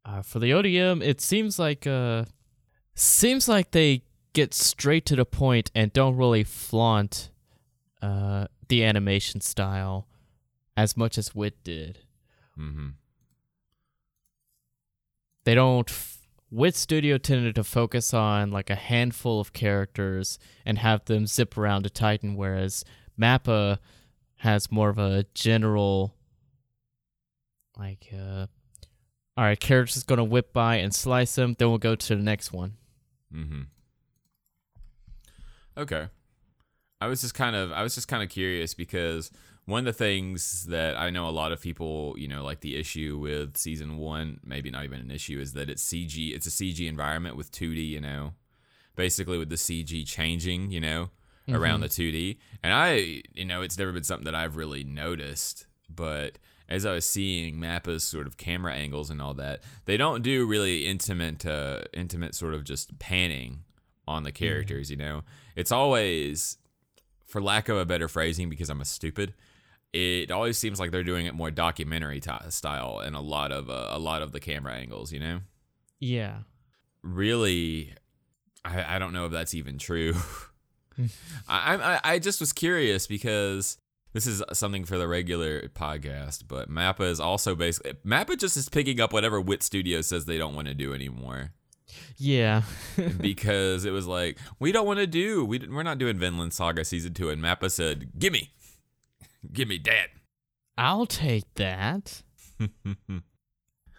Uh, 0.04 0.22
for 0.22 0.38
the 0.38 0.52
ODM, 0.52 1.02
it 1.02 1.20
seems 1.20 1.58
like 1.58 1.84
uh, 1.84 2.26
seems 2.94 3.48
like 3.48 3.72
they 3.72 4.04
get 4.34 4.54
straight 4.54 5.04
to 5.06 5.16
the 5.16 5.24
point 5.24 5.72
and 5.74 5.92
don't 5.92 6.14
really 6.16 6.44
flaunt 6.44 7.30
uh, 8.00 8.46
the 8.68 8.84
animation 8.84 9.40
style 9.40 10.06
as 10.76 10.96
much 10.96 11.18
as 11.18 11.34
Wit 11.34 11.62
did. 11.64 11.98
Mhm. 12.56 12.94
They 15.44 15.54
don't. 15.56 15.90
F- 15.90 16.19
Wit 16.50 16.74
Studio 16.74 17.16
tended 17.16 17.54
to 17.54 17.64
focus 17.64 18.12
on 18.12 18.50
like 18.50 18.70
a 18.70 18.74
handful 18.74 19.40
of 19.40 19.52
characters 19.52 20.38
and 20.66 20.78
have 20.78 21.04
them 21.04 21.26
zip 21.26 21.56
around 21.56 21.86
a 21.86 21.90
Titan, 21.90 22.34
whereas 22.34 22.84
Mappa 23.18 23.78
has 24.36 24.72
more 24.72 24.88
of 24.88 24.98
a 24.98 25.26
general, 25.34 26.14
like, 27.78 28.08
uh, 28.12 28.46
all 29.36 29.44
right, 29.44 29.60
character's 29.60 30.02
gonna 30.02 30.24
whip 30.24 30.52
by 30.52 30.76
and 30.76 30.94
slice 30.94 31.34
them, 31.36 31.54
then 31.58 31.68
we'll 31.68 31.78
go 31.78 31.94
to 31.94 32.16
the 32.16 32.22
next 32.22 32.52
one. 32.52 32.74
Mm-hmm. 33.32 33.62
Okay. 35.76 36.08
I 37.00 37.06
was 37.06 37.22
just 37.22 37.34
kind 37.34 37.56
of 37.56 37.72
I 37.72 37.82
was 37.82 37.94
just 37.94 38.08
kind 38.08 38.22
of 38.22 38.28
curious 38.28 38.74
because 38.74 39.30
one 39.66 39.80
of 39.80 39.84
the 39.84 39.92
things 39.92 40.64
that 40.66 40.96
I 40.98 41.10
know 41.10 41.28
a 41.28 41.30
lot 41.30 41.52
of 41.52 41.60
people, 41.60 42.14
you 42.18 42.28
know, 42.28 42.42
like 42.42 42.60
the 42.60 42.76
issue 42.76 43.18
with 43.20 43.56
season 43.56 43.98
one, 43.98 44.40
maybe 44.44 44.70
not 44.70 44.84
even 44.84 45.00
an 45.00 45.10
issue, 45.10 45.38
is 45.38 45.52
that 45.52 45.70
it's 45.70 45.84
CG. 45.84 46.34
It's 46.34 46.46
a 46.46 46.50
CG 46.50 46.88
environment 46.88 47.36
with 47.36 47.52
2D. 47.52 47.88
You 47.88 48.00
know, 48.00 48.32
basically 48.96 49.38
with 49.38 49.48
the 49.48 49.56
CG 49.56 50.06
changing, 50.06 50.70
you 50.70 50.80
know, 50.80 51.10
around 51.48 51.80
the 51.80 51.88
2D. 51.88 52.36
And 52.62 52.72
I, 52.72 53.22
you 53.34 53.44
know, 53.44 53.62
it's 53.62 53.78
never 53.78 53.92
been 53.92 54.04
something 54.04 54.24
that 54.24 54.34
I've 54.34 54.56
really 54.56 54.84
noticed, 54.84 55.66
but 55.88 56.38
as 56.68 56.86
I 56.86 56.92
was 56.92 57.04
seeing 57.04 57.58
Mappa's 57.58 58.04
sort 58.04 58.26
of 58.26 58.36
camera 58.36 58.74
angles 58.74 59.10
and 59.10 59.20
all 59.20 59.34
that, 59.34 59.62
they 59.86 59.96
don't 59.96 60.22
do 60.22 60.46
really 60.46 60.86
intimate, 60.86 61.44
uh, 61.44 61.82
intimate 61.92 62.34
sort 62.34 62.54
of 62.54 62.64
just 62.64 62.98
panning 62.98 63.64
on 64.06 64.22
the 64.22 64.32
characters. 64.32 64.90
You 64.90 64.96
know, 64.96 65.22
it's 65.56 65.72
always, 65.72 66.58
for 67.26 67.40
lack 67.40 67.68
of 67.68 67.76
a 67.76 67.84
better 67.84 68.06
phrasing, 68.06 68.48
because 68.48 68.70
I'm 68.70 68.80
a 68.80 68.84
stupid. 68.84 69.34
It 69.92 70.30
always 70.30 70.56
seems 70.56 70.78
like 70.78 70.90
they're 70.92 71.02
doing 71.02 71.26
it 71.26 71.34
more 71.34 71.50
documentary 71.50 72.20
t- 72.20 72.30
style 72.50 73.00
and 73.00 73.16
a 73.16 73.20
lot 73.20 73.50
of 73.52 73.68
uh, 73.68 73.88
a 73.90 73.98
lot 73.98 74.22
of 74.22 74.32
the 74.32 74.40
camera 74.40 74.74
angles. 74.74 75.12
You 75.12 75.20
know, 75.20 75.40
Yeah. 75.98 76.38
really, 77.02 77.94
I, 78.64 78.96
I 78.96 78.98
don't 78.98 79.12
know 79.12 79.26
if 79.26 79.32
that's 79.32 79.54
even 79.54 79.78
true. 79.78 80.14
I, 81.48 81.74
I 81.76 82.00
I 82.14 82.18
just 82.18 82.40
was 82.40 82.52
curious 82.52 83.06
because 83.06 83.78
this 84.12 84.26
is 84.26 84.42
something 84.52 84.84
for 84.84 84.98
the 84.98 85.08
regular 85.08 85.62
podcast, 85.68 86.44
but 86.46 86.68
Mappa 86.70 87.08
is 87.08 87.20
also 87.20 87.54
basically 87.54 87.94
Mappa 88.04 88.36
just 88.38 88.56
is 88.56 88.68
picking 88.68 89.00
up 89.00 89.12
whatever 89.12 89.40
Wit 89.40 89.62
Studio 89.62 90.00
says 90.02 90.24
they 90.26 90.36
don't 90.38 90.54
want 90.54 90.68
to 90.68 90.74
do 90.74 90.92
anymore 90.92 91.52
Yeah. 92.16 92.62
because 93.20 93.84
it 93.84 93.92
was 93.92 94.06
like 94.06 94.36
we 94.58 94.72
don't 94.72 94.86
want 94.86 94.98
to 94.98 95.06
do 95.06 95.44
we 95.44 95.58
we're 95.60 95.82
not 95.84 95.98
doing 95.98 96.18
Vinland 96.18 96.52
Saga 96.52 96.84
season 96.84 97.14
two, 97.14 97.30
and 97.30 97.42
Mappa 97.42 97.70
said, 97.70 98.10
"Gimme, 98.18 98.50
gimme 99.52 99.78
that." 99.84 100.08
I'll 100.78 101.06
take 101.06 101.44
that. 101.54 102.22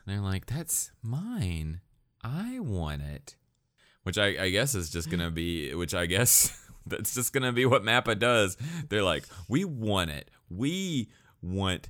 They're 0.08 0.20
like, 0.20 0.48
"That's 0.48 0.92
mine. 1.02 1.82
I 2.24 2.60
want 2.60 3.02
it." 3.04 3.36
Which 4.04 4.18
I, 4.18 4.46
I 4.46 4.50
guess 4.50 4.74
is 4.74 4.90
just 4.90 5.10
gonna 5.10 5.32
be. 5.32 5.74
Which 5.76 5.94
I 5.94 6.06
guess 6.08 6.68
that's 6.86 7.14
just 7.14 7.34
gonna 7.34 7.52
be 7.52 7.66
what 7.66 7.84
Mappa 7.84 8.18
does. 8.18 8.58
They're 8.90 9.04
like, 9.04 9.26
"We 9.48 9.64
want 9.66 10.10
it. 10.10 10.32
We 10.50 11.12
want 11.42 11.90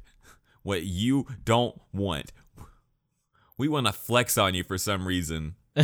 what 0.63 0.84
you 0.84 1.25
don't 1.43 1.79
want. 1.93 2.31
We 3.58 3.67
want 3.67 3.88
to 3.88 3.93
flex 3.93 4.38
on 4.38 4.53
you 4.53 4.63
for 4.63 4.77
some 4.77 5.08
reason." 5.08 5.55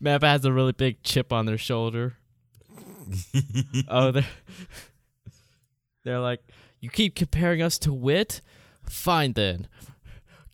Mappa 0.00 0.22
has 0.22 0.44
a 0.44 0.52
really 0.52 0.72
big 0.72 1.02
chip 1.02 1.32
on 1.32 1.46
their 1.46 1.58
shoulder. 1.58 2.14
oh, 3.88 4.10
they're 4.10 4.26
they're 6.04 6.20
like, 6.20 6.40
you 6.80 6.90
keep 6.90 7.14
comparing 7.14 7.62
us 7.62 7.78
to 7.78 7.92
wit. 7.92 8.40
Fine 8.84 9.32
then, 9.34 9.68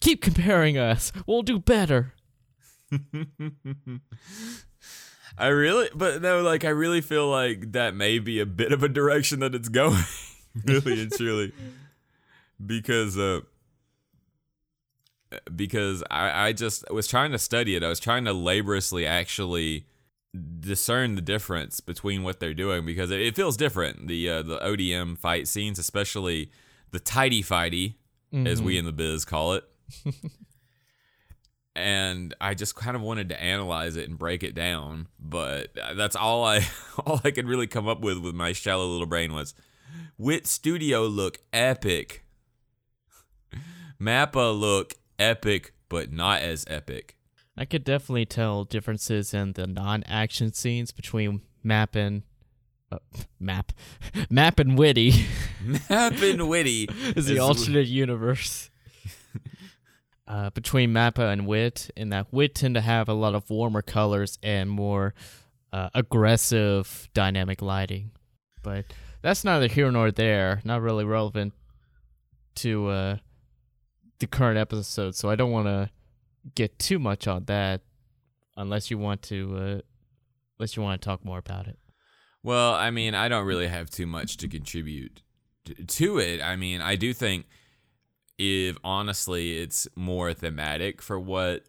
keep 0.01 0.21
comparing 0.23 0.77
us. 0.77 1.13
We'll 1.27 1.43
do 1.43 1.59
better. 1.59 2.15
I 5.37 5.49
really, 5.49 5.89
but 5.95 6.23
no, 6.23 6.43
like 6.43 6.65
I 6.65 6.69
really 6.71 7.01
feel 7.01 7.29
like 7.29 7.73
that 7.73 7.95
may 7.95 8.19
be 8.19 8.41
a 8.41 8.47
bit 8.47 8.73
of 8.73 8.83
a 8.83 8.89
direction 8.89 9.41
that 9.41 9.55
it's 9.55 9.69
going, 9.69 10.05
really 10.65 11.03
and 11.03 11.13
truly, 11.13 11.53
because 12.65 13.19
uh, 13.19 13.41
because 15.55 16.03
I 16.11 16.49
I 16.49 16.53
just 16.53 16.89
was 16.91 17.07
trying 17.07 17.33
to 17.33 17.39
study 17.39 17.75
it. 17.77 17.83
I 17.83 17.89
was 17.89 18.01
trying 18.01 18.25
to 18.27 18.33
laboriously 18.33 19.07
actually 19.07 19.87
discern 20.61 21.15
the 21.15 21.23
difference 21.23 21.81
between 21.81 22.23
what 22.23 22.41
they're 22.41 22.55
doing 22.55 22.85
because 22.85 23.11
it, 23.11 23.21
it 23.21 23.37
feels 23.37 23.57
different. 23.57 24.09
The 24.09 24.29
uh, 24.29 24.43
the 24.43 24.59
ODM 24.59 25.19
fight 25.19 25.49
scenes, 25.49 25.79
especially 25.79 26.51
the 26.91 27.01
tidy 27.01 27.43
fighty, 27.43 27.95
as 28.47 28.61
we 28.63 28.79
in 28.79 28.85
the 28.85 28.93
biz 28.93 29.25
call 29.25 29.55
it. 29.55 29.65
and 31.77 32.35
I 32.41 32.55
just 32.55 32.75
kind 32.75 32.97
of 32.97 33.03
wanted 33.03 33.29
to 33.31 33.41
analyze 33.41 33.97
it 33.97 34.09
and 34.09 34.19
break 34.19 34.43
it 34.43 34.55
down, 34.55 35.09
but 35.19 35.77
that's 35.97 36.17
all 36.17 36.45
I 36.45 36.67
all 37.07 37.21
I 37.25 37.31
could 37.31 37.47
really 37.47 37.67
come 37.67 37.89
up 37.89 38.01
with 38.01 38.19
with 38.19 38.35
my 38.35 38.53
shallow 38.53 38.87
little 38.87 39.07
brain 39.07 39.33
was 39.33 39.55
Wit 40.19 40.47
Studio 40.47 41.07
look 41.07 41.39
epic. 41.53 42.25
Mappa 44.01 44.59
look 44.59 44.95
epic, 45.19 45.75
but 45.89 46.13
not 46.13 46.43
as 46.43 46.65
epic. 46.69 47.17
I 47.57 47.65
could 47.65 47.85
definitely 47.85 48.27
tell 48.27 48.65
differences 48.65 49.33
in 49.33 49.53
the 49.53 49.67
non-action 49.67 50.53
scenes 50.53 50.91
between 50.93 51.43
Map 51.63 51.95
and 51.95 52.23
uh, 52.91 52.99
Map, 53.39 53.73
Map 54.31 54.59
and 54.59 54.77
Witty 54.77 55.27
Map 55.91 56.21
and 56.21 56.49
Witty 56.49 56.89
is 57.17 57.27
the 57.27 57.39
alternate 57.39 57.87
universe. 57.87 58.71
Uh, 60.27 60.49
between 60.51 60.91
Mappa 60.91 61.31
and 61.31 61.47
Wit, 61.47 61.91
in 61.97 62.09
that 62.09 62.33
Wit 62.33 62.55
tend 62.55 62.77
to 62.77 62.81
have 62.81 63.11
a 63.11 63.13
lot 63.13 63.35
of 63.35 63.51
warmer 63.51 63.83
colors 63.83 64.39
and 64.43 64.71
more 64.71 65.13
uh, 65.71 65.91
aggressive 65.95 67.11
dynamic 67.13 67.61
lighting, 67.61 68.11
but 68.63 68.87
that's 69.21 69.45
neither 69.45 69.67
here 69.67 69.91
nor 69.91 70.11
there. 70.11 70.63
Not 70.65 70.81
really 70.81 71.05
relevant 71.05 71.53
to 72.57 72.89
uh, 72.89 73.17
the 74.19 74.27
current 74.27 74.57
episode, 74.57 75.15
so 75.15 75.29
I 75.29 75.37
don't 75.37 75.51
want 75.51 75.67
to 75.67 75.91
get 76.55 76.79
too 76.79 76.99
much 76.99 77.27
on 77.27 77.45
that, 77.47 77.83
unless 78.57 78.91
you 78.91 78.99
want 78.99 79.23
to, 79.23 79.57
uh, 79.57 79.81
unless 80.59 80.77
you 80.77 80.83
want 80.83 81.01
to 81.01 81.05
talk 81.05 81.25
more 81.25 81.39
about 81.39 81.67
it. 81.67 81.79
Well, 82.43 82.75
I 82.75 82.91
mean, 82.91 83.15
I 83.15 83.29
don't 83.29 83.47
really 83.47 83.69
have 83.69 83.89
too 83.91 84.07
much 84.07 84.37
to 84.39 84.49
contribute 84.49 85.23
to 85.87 86.19
it. 86.19 86.43
I 86.43 86.57
mean, 86.57 86.81
I 86.83 86.97
do 86.97 87.15
think 87.15 87.47
if 88.39 88.77
honestly 88.85 89.59
it's 89.59 89.89
more 89.97 90.35
thematic 90.35 91.01
for 91.01 91.19
what 91.19 91.63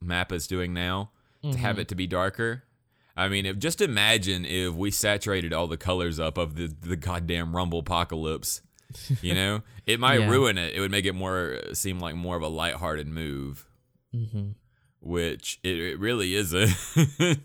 Mappa's 0.00 0.46
doing 0.46 0.72
now 0.72 1.10
to 1.42 1.56
have 1.58 1.78
it 1.78 1.88
to 1.88 1.94
be 1.94 2.06
darker. 2.06 2.64
I 3.16 3.28
mean, 3.28 3.46
if 3.46 3.58
just 3.58 3.80
imagine 3.80 4.44
if 4.44 4.74
we 4.74 4.90
saturated 4.90 5.52
all 5.52 5.66
the 5.66 5.76
colors 5.76 6.20
up 6.20 6.38
of 6.38 6.54
the 6.54 6.66
the 6.68 6.96
goddamn 6.96 7.54
Rumble 7.56 7.80
apocalypse. 7.80 8.62
You 9.22 9.34
know, 9.40 9.62
it 9.86 9.98
might 10.00 10.20
Yeah. 10.20 10.28
ruin 10.30 10.58
it. 10.58 10.74
It 10.74 10.80
would 10.80 10.90
make 10.90 11.04
it 11.06 11.14
more 11.14 11.58
seem 11.74 11.98
like 11.98 12.14
more 12.14 12.36
of 12.36 12.42
a 12.42 12.48
lighthearted 12.48 13.06
move 13.08 13.66
Mm-hmm. 14.14 14.50
which 15.00 15.60
it, 15.62 15.78
it 15.78 15.98
really 16.00 16.34
isn't. 16.34 16.70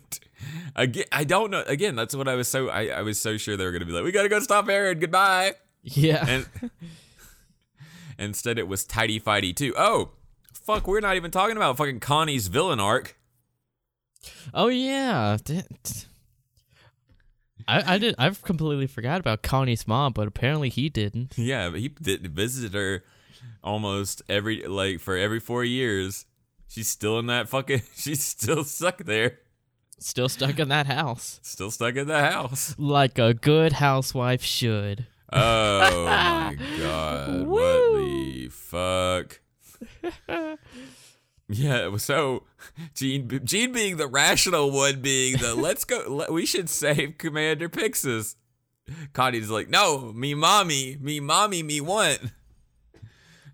again, 0.76 1.04
I 1.12 1.24
don't 1.24 1.50
know. 1.50 1.62
Again, 1.66 1.94
that's 1.94 2.14
what 2.14 2.28
I 2.28 2.34
was 2.34 2.48
so 2.48 2.68
I, 2.68 2.86
I 2.88 3.02
was 3.02 3.20
so 3.20 3.36
sure 3.36 3.56
they 3.56 3.64
were 3.64 3.72
gonna 3.72 3.84
be 3.86 3.92
like, 3.92 4.04
we 4.04 4.12
gotta 4.12 4.28
go 4.28 4.40
stop 4.40 4.66
Eren. 4.66 5.00
Goodbye. 5.00 5.54
Yeah. 5.82 6.24
And 6.28 6.70
instead, 8.18 8.58
it 8.58 8.66
was 8.66 8.84
tidy 8.84 9.20
fighty 9.20 9.54
too. 9.54 9.74
Oh, 9.76 10.10
fuck! 10.52 10.86
We're 10.88 11.00
not 11.00 11.16
even 11.16 11.30
talking 11.30 11.56
about 11.56 11.76
fucking 11.76 12.00
Connie's 12.00 12.48
villain 12.48 12.80
arc. 12.80 13.16
Oh 14.52 14.68
yeah. 14.68 15.36
I, 17.68 17.94
I 17.94 17.98
did 17.98 18.14
I've 18.18 18.42
completely 18.42 18.86
forgot 18.86 19.20
about 19.20 19.42
Connie's 19.42 19.86
mom, 19.86 20.12
but 20.12 20.28
apparently 20.28 20.68
he 20.68 20.88
didn't. 20.88 21.34
Yeah, 21.36 21.70
but 21.70 21.80
he 21.80 21.88
did, 21.88 22.26
visited 22.34 22.74
her 22.74 23.04
almost 23.62 24.22
every 24.28 24.66
like 24.66 25.00
for 25.00 25.16
every 25.16 25.40
four 25.40 25.64
years. 25.64 26.26
She's 26.68 26.88
still 26.88 27.18
in 27.18 27.26
that 27.26 27.48
fucking. 27.48 27.82
She's 27.94 28.22
still 28.22 28.64
stuck 28.64 28.98
there. 29.04 29.38
Still 29.98 30.28
stuck 30.28 30.58
in 30.58 30.68
that 30.68 30.86
house. 30.86 31.40
Still 31.42 31.70
stuck 31.70 31.96
in 31.96 32.06
the 32.06 32.20
house. 32.20 32.74
Like 32.78 33.18
a 33.18 33.32
good 33.32 33.72
housewife 33.74 34.42
should. 34.42 35.06
Oh 35.32 36.04
my 36.04 36.56
god! 36.78 37.46
What 37.46 37.62
the 37.96 38.48
fuck? 38.48 39.40
Yeah, 41.48 41.96
so 41.96 42.44
Jean. 42.94 43.40
Jean 43.44 43.72
being 43.72 43.96
the 43.96 44.08
rational 44.08 44.70
one, 44.70 45.00
being 45.00 45.36
the 45.36 45.54
let's 45.56 45.84
go. 45.84 46.04
Let, 46.08 46.32
we 46.32 46.44
should 46.46 46.68
save 46.68 47.18
Commander 47.18 47.68
Pixis. 47.68 48.34
Connie's 49.12 49.50
like, 49.50 49.68
no, 49.68 50.12
me 50.12 50.34
mommy, 50.34 50.96
me 51.00 51.20
mommy, 51.20 51.62
me 51.62 51.80
want. 51.80 52.20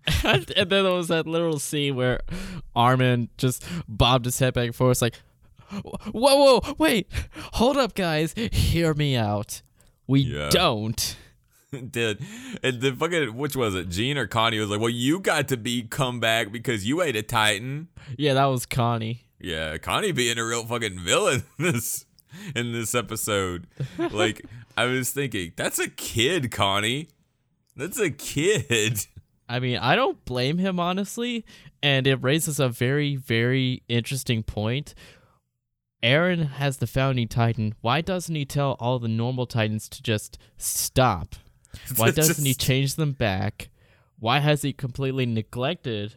and 0.23 0.45
then 0.45 0.67
there 0.69 0.91
was 0.93 1.07
that 1.09 1.27
little 1.27 1.59
scene 1.59 1.95
where 1.95 2.19
Armin 2.75 3.29
just 3.37 3.65
bobbed 3.87 4.25
his 4.25 4.39
head 4.39 4.53
back 4.53 4.65
and 4.67 4.75
forth, 4.75 5.01
like, 5.01 5.15
"Whoa, 5.71 6.59
whoa, 6.61 6.75
wait, 6.77 7.09
hold 7.53 7.77
up, 7.77 7.95
guys, 7.95 8.33
hear 8.51 8.93
me 8.93 9.15
out. 9.15 9.61
We 10.07 10.21
Yeah. 10.21 10.49
don't." 10.49 11.15
Did 11.89 12.23
and 12.61 12.81
the 12.81 12.91
fucking 12.95 13.35
which 13.35 13.55
was 13.55 13.73
it? 13.73 13.89
Jean 13.89 14.17
or 14.17 14.27
Connie 14.27 14.59
was 14.59 14.69
like, 14.69 14.79
well, 14.79 14.89
you 14.89 15.19
got 15.19 15.47
to 15.47 15.57
be 15.57 15.81
come 15.81 16.19
back 16.19 16.51
because 16.51 16.85
you 16.87 17.01
ate 17.01 17.15
a 17.15 17.23
Titan. 17.23 17.87
Yeah, 18.15 18.35
that 18.35 18.45
was 18.45 18.67
Connie. 18.67 19.23
Yeah, 19.39 19.77
Connie 19.79 20.11
being 20.11 20.37
a 20.37 20.45
real 20.45 20.65
fucking 20.67 20.99
villain 20.99 21.43
this 21.57 22.05
in 22.55 22.73
this 22.73 22.93
episode. 22.93 23.65
Like 23.97 24.45
I 24.77 24.85
was 24.85 25.09
thinking, 25.11 25.53
that's 25.55 25.79
a 25.79 25.89
kid, 25.89 26.51
Connie. 26.51 27.07
That's 27.75 27.99
a 27.99 28.11
kid. 28.11 29.07
I 29.49 29.59
mean, 29.59 29.77
I 29.77 29.95
don't 29.95 30.23
blame 30.25 30.57
him 30.57 30.79
honestly, 30.79 31.45
and 31.81 32.07
it 32.07 32.15
raises 32.23 32.59
a 32.59 32.69
very, 32.69 33.15
very 33.15 33.83
interesting 33.87 34.41
point. 34.43 34.93
Eren 36.01 36.49
has 36.53 36.77
the 36.77 36.87
founding 36.87 37.27
titan. 37.27 37.75
Why 37.81 38.01
doesn't 38.01 38.33
he 38.35 38.45
tell 38.45 38.75
all 38.79 38.99
the 38.99 39.07
normal 39.07 39.45
titans 39.45 39.87
to 39.89 40.01
just 40.03 40.37
stop? 40.57 41.35
Why 41.95 42.11
doesn't 42.11 42.45
he 42.45 42.53
change 42.53 42.95
them 42.95 43.13
back? 43.13 43.69
Why 44.19 44.39
has 44.39 44.61
he 44.61 44.73
completely 44.73 45.25
neglected 45.25 46.15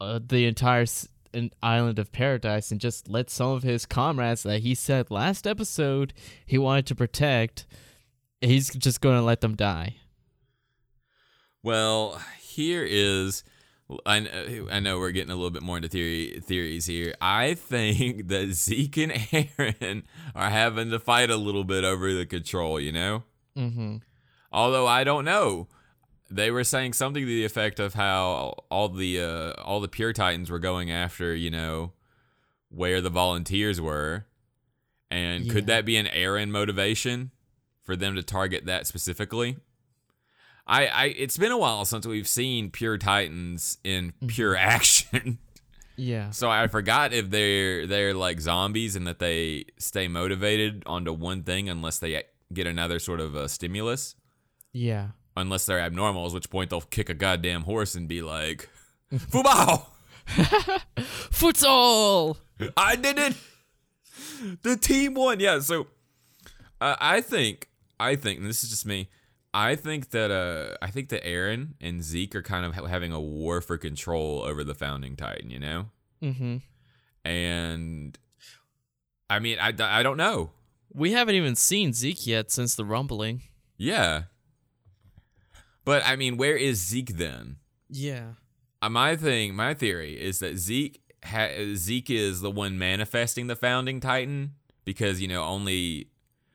uh, 0.00 0.20
the 0.24 0.46
entire 0.46 0.82
s- 0.82 1.08
an 1.32 1.50
island 1.62 1.98
of 1.98 2.12
paradise 2.12 2.70
and 2.70 2.80
just 2.80 3.08
let 3.08 3.30
some 3.30 3.50
of 3.50 3.62
his 3.62 3.84
comrades 3.86 4.42
that 4.44 4.60
he 4.60 4.74
said 4.74 5.10
last 5.10 5.46
episode 5.46 6.12
he 6.46 6.56
wanted 6.58 6.86
to 6.86 6.94
protect? 6.94 7.66
He's 8.40 8.70
just 8.74 9.00
going 9.00 9.16
to 9.18 9.24
let 9.24 9.40
them 9.40 9.54
die. 9.56 9.96
Well, 11.64 12.20
here 12.38 12.86
is. 12.88 13.42
I, 14.06 14.66
I 14.70 14.80
know 14.80 14.98
we're 14.98 15.10
getting 15.10 15.30
a 15.30 15.34
little 15.34 15.50
bit 15.50 15.62
more 15.62 15.76
into 15.76 15.88
theory 15.88 16.40
theories 16.42 16.86
here. 16.86 17.14
I 17.20 17.54
think 17.54 18.28
that 18.28 18.52
Zeke 18.52 18.98
and 18.98 19.12
Eren 19.12 20.02
are 20.34 20.50
having 20.50 20.90
to 20.90 20.98
fight 20.98 21.30
a 21.30 21.36
little 21.36 21.64
bit 21.64 21.84
over 21.84 22.12
the 22.12 22.26
control. 22.26 22.78
You 22.78 22.92
know. 22.92 23.22
Mm-hmm. 23.56 23.96
Although 24.52 24.86
I 24.86 25.02
don't 25.02 25.24
know. 25.24 25.66
They 26.30 26.50
were 26.50 26.64
saying 26.64 26.94
something 26.94 27.22
to 27.22 27.26
the 27.26 27.44
effect 27.44 27.78
of 27.78 27.94
how 27.94 28.54
all 28.70 28.88
the 28.88 29.20
uh, 29.20 29.52
all 29.62 29.80
the 29.80 29.88
pure 29.88 30.12
titans 30.12 30.50
were 30.50 30.58
going 30.58 30.90
after, 30.90 31.34
you 31.34 31.50
know, 31.50 31.92
where 32.68 33.00
the 33.00 33.10
volunteers 33.10 33.80
were. 33.80 34.26
And 35.10 35.48
could 35.48 35.66
that 35.66 35.84
be 35.84 35.96
an 35.96 36.06
Eren 36.06 36.50
motivation 36.50 37.30
for 37.82 37.94
them 37.94 38.16
to 38.16 38.22
target 38.22 38.66
that 38.66 38.86
specifically? 38.86 39.58
I, 40.66 40.86
I 40.86 41.04
it's 41.16 41.36
been 41.36 41.52
a 41.52 41.58
while 41.58 41.84
since 41.84 42.06
we've 42.06 42.28
seen 42.28 42.70
pure 42.70 42.96
titans 42.98 43.78
in 43.84 44.12
pure 44.26 44.56
action. 44.74 45.38
Yeah. 45.96 46.30
So 46.30 46.50
I 46.50 46.66
forgot 46.68 47.12
if 47.12 47.30
they're 47.30 47.86
they're 47.86 48.14
like 48.14 48.40
zombies 48.40 48.96
and 48.96 49.06
that 49.06 49.18
they 49.18 49.66
stay 49.78 50.08
motivated 50.08 50.82
onto 50.86 51.12
one 51.12 51.42
thing 51.44 51.68
unless 51.68 51.98
they 51.98 52.22
get 52.52 52.66
another 52.66 52.98
sort 52.98 53.20
of 53.20 53.34
a 53.34 53.48
stimulus 53.48 54.14
Yeah. 54.72 55.08
unless 55.36 55.66
they're 55.66 55.80
abnormal, 55.80 56.26
at 56.26 56.32
which 56.32 56.50
point 56.50 56.70
they'll 56.70 56.80
kick 56.80 57.08
a 57.10 57.14
goddamn 57.14 57.62
horse 57.62 57.94
and 57.94 58.08
be 58.08 58.22
like, 58.22 58.68
Fubao! 59.14 59.86
Futsal. 60.96 62.36
I 62.76 62.96
did 62.96 63.18
it! 63.18 63.34
The 64.62 64.76
team 64.76 65.14
won. 65.14 65.40
Yeah, 65.40 65.60
so 65.60 65.86
uh, 66.80 66.96
I 67.00 67.20
think, 67.20 67.68
I 67.98 68.16
think, 68.16 68.40
and 68.40 68.48
this 68.48 68.62
is 68.64 68.70
just 68.70 68.86
me, 68.86 69.08
I 69.54 69.76
think 69.76 70.10
that 70.10 70.32
uh, 70.32 70.76
I 70.82 70.90
think 70.90 71.10
that 71.10 71.22
Eren 71.22 71.74
and 71.80 72.02
Zeke 72.02 72.34
are 72.34 72.42
kind 72.42 72.66
of 72.66 72.74
ha- 72.74 72.86
having 72.86 73.12
a 73.12 73.20
war 73.20 73.60
for 73.60 73.78
control 73.78 74.42
over 74.42 74.64
the 74.64 74.74
founding 74.74 75.14
Titan, 75.14 75.48
you 75.48 75.60
know? 75.60 75.86
Mm-hmm. 76.20 76.56
And 77.24 78.18
I 79.30 79.38
mean, 79.38 79.58
I, 79.60 79.72
I 79.78 80.02
don't 80.02 80.16
know. 80.16 80.50
We 80.92 81.12
haven't 81.12 81.36
even 81.36 81.54
seen 81.54 81.92
Zeke 81.92 82.26
yet 82.26 82.50
since 82.50 82.74
the 82.74 82.84
rumbling. 82.84 83.42
Yeah. 83.76 84.24
But 85.84 86.02
I 86.04 86.16
mean, 86.16 86.36
where 86.36 86.56
is 86.56 86.84
Zeke 86.84 87.16
then? 87.16 87.56
Yeah. 87.88 88.32
Uh, 88.82 88.90
my 88.90 89.14
thing, 89.14 89.54
my 89.54 89.72
theory 89.72 90.20
is 90.20 90.40
that 90.40 90.56
Zeke 90.56 91.00
ha- 91.24 91.74
Zeke 91.74 92.10
is 92.10 92.40
the 92.40 92.50
one 92.50 92.76
manifesting 92.76 93.46
the 93.46 93.56
founding 93.56 94.00
Titan 94.00 94.54
because 94.84 95.20
you 95.20 95.28
know 95.28 95.44
only 95.44 96.08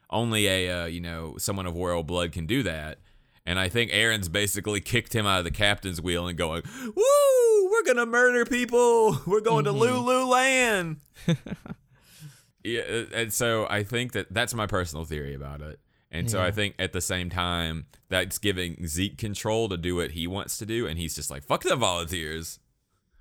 only 0.09 0.47
a 0.47 0.83
uh, 0.83 0.85
you 0.85 1.01
know 1.01 1.35
someone 1.37 1.65
of 1.65 1.75
royal 1.75 2.03
blood 2.03 2.31
can 2.31 2.45
do 2.45 2.63
that. 2.63 2.99
And 3.45 3.57
I 3.59 3.69
think 3.69 3.91
Eren's 3.91 4.29
basically 4.29 4.79
kicked 4.79 5.13
him 5.13 5.25
out 5.25 5.39
of 5.39 5.43
the 5.43 5.51
captain's 5.51 6.01
wheel 6.01 6.27
and 6.27 6.37
going, 6.37 6.61
"Woo! 6.95 7.71
We're 7.71 7.83
gonna 7.83 8.05
murder 8.05 8.45
people. 8.45 9.19
We're 9.25 9.41
going 9.41 9.65
to 9.65 9.71
Lulu 9.71 10.25
Land." 10.25 10.97
yeah, 12.63 12.81
uh, 12.81 13.05
and 13.13 13.33
so 13.33 13.65
I 13.69 13.83
think 13.83 14.11
that 14.11 14.33
that's 14.33 14.53
my 14.53 14.67
personal 14.67 15.05
theory 15.05 15.33
about 15.33 15.61
it. 15.61 15.79
And 16.11 16.29
so 16.29 16.41
I 16.41 16.49
think 16.49 16.73
at 16.79 16.91
the 16.91 17.01
same 17.01 17.29
time 17.29 17.85
that's 18.09 18.39
giving 18.39 18.87
Zeke 18.87 19.17
control 19.17 19.69
to 19.69 19.77
do 19.77 19.95
what 19.95 20.11
he 20.11 20.25
wants 20.25 20.57
to 20.57 20.65
do, 20.65 20.87
and 20.87 20.97
he's 20.99 21.15
just 21.15 21.29
like, 21.29 21.43
"Fuck 21.43 21.63
the 21.63 21.75
volunteers," 21.75 22.59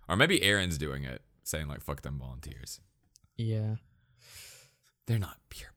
or 0.09 0.16
maybe 0.16 0.40
Eren's 0.40 0.79
doing 0.79 1.05
it, 1.05 1.22
saying 1.42 1.68
like, 1.68 1.83
"Fuck 1.83 2.01
them 2.03 2.18
volunteers." 2.18 2.81
Yeah. 3.37 3.77
They're 5.07 5.18
not 5.18 5.37
pure. 5.48 5.68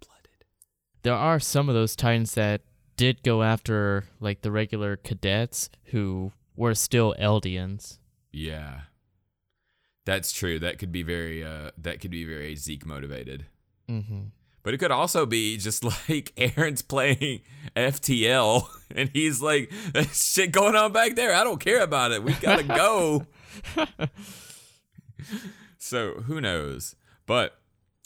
There 1.04 1.16
are 1.16 1.40
some 1.40 1.70
of 1.70 1.76
those 1.76 1.96
Titans 1.96 2.34
that 2.36 2.62
did 2.96 3.24
go 3.24 3.42
after 3.44 4.06
like 4.20 4.42
the 4.42 4.52
regular 4.52 4.96
cadets 4.96 5.70
who 5.86 6.32
were 6.56 6.76
still 6.76 7.16
Eldians. 7.20 7.98
Yeah, 8.32 8.82
that's 10.06 10.32
true. 10.32 10.60
That 10.60 10.78
could 10.78 10.92
be 10.92 11.04
very, 11.04 11.44
uh, 11.44 11.72
that 11.78 12.00
could 12.00 12.12
be 12.12 12.26
very 12.26 12.56
Zeke 12.56 12.86
motivated. 12.86 13.46
Mm-hmm. 13.90 14.20
But 14.64 14.74
it 14.74 14.78
could 14.78 14.92
also 14.92 15.26
be 15.26 15.58
just 15.58 15.84
like 16.10 16.34
Eren's 16.36 16.82
playing 16.82 17.42
FTL 17.76 18.68
and 18.96 19.10
he's 19.14 19.42
like, 19.42 19.72
"There's 19.94 20.32
shit 20.32 20.52
going 20.52 20.76
on 20.76 20.92
back 20.92 21.16
there. 21.16 21.34
I 21.34 21.44
don't 21.44 21.60
care 21.60 21.82
about 21.82 22.12
it. 22.12 22.24
We 22.24 22.34
gotta 22.34 22.64
go. 22.64 23.26
so 25.78 26.14
who 26.26 26.40
knows? 26.42 26.96
But 27.26 27.58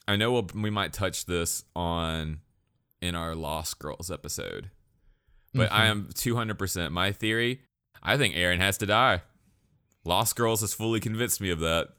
I 0.08 0.16
know 0.16 0.32
we'll, 0.32 0.48
we 0.54 0.70
might 0.70 0.94
touch 0.94 1.26
this 1.26 1.64
on 1.76 2.40
in 3.02 3.16
our 3.16 3.36
Lost 3.36 3.80
Girls 3.80 4.10
episode. 4.12 4.72
But 5.54 5.72
I 5.72 5.86
mm-hmm. 5.86 5.92
am 5.92 6.10
200% 6.14 6.92
my 6.92 7.12
theory. 7.12 7.62
I 8.04 8.18
think 8.18 8.36
Eren 8.36 8.60
has 8.60 8.78
to 8.80 8.86
die. 8.86 9.22
Lost 10.04 10.36
Girls 10.36 10.62
has 10.62 10.74
fully 10.74 11.00
convinced 11.00 11.40
me 11.42 11.50
of 11.50 11.60
that. 11.60 11.90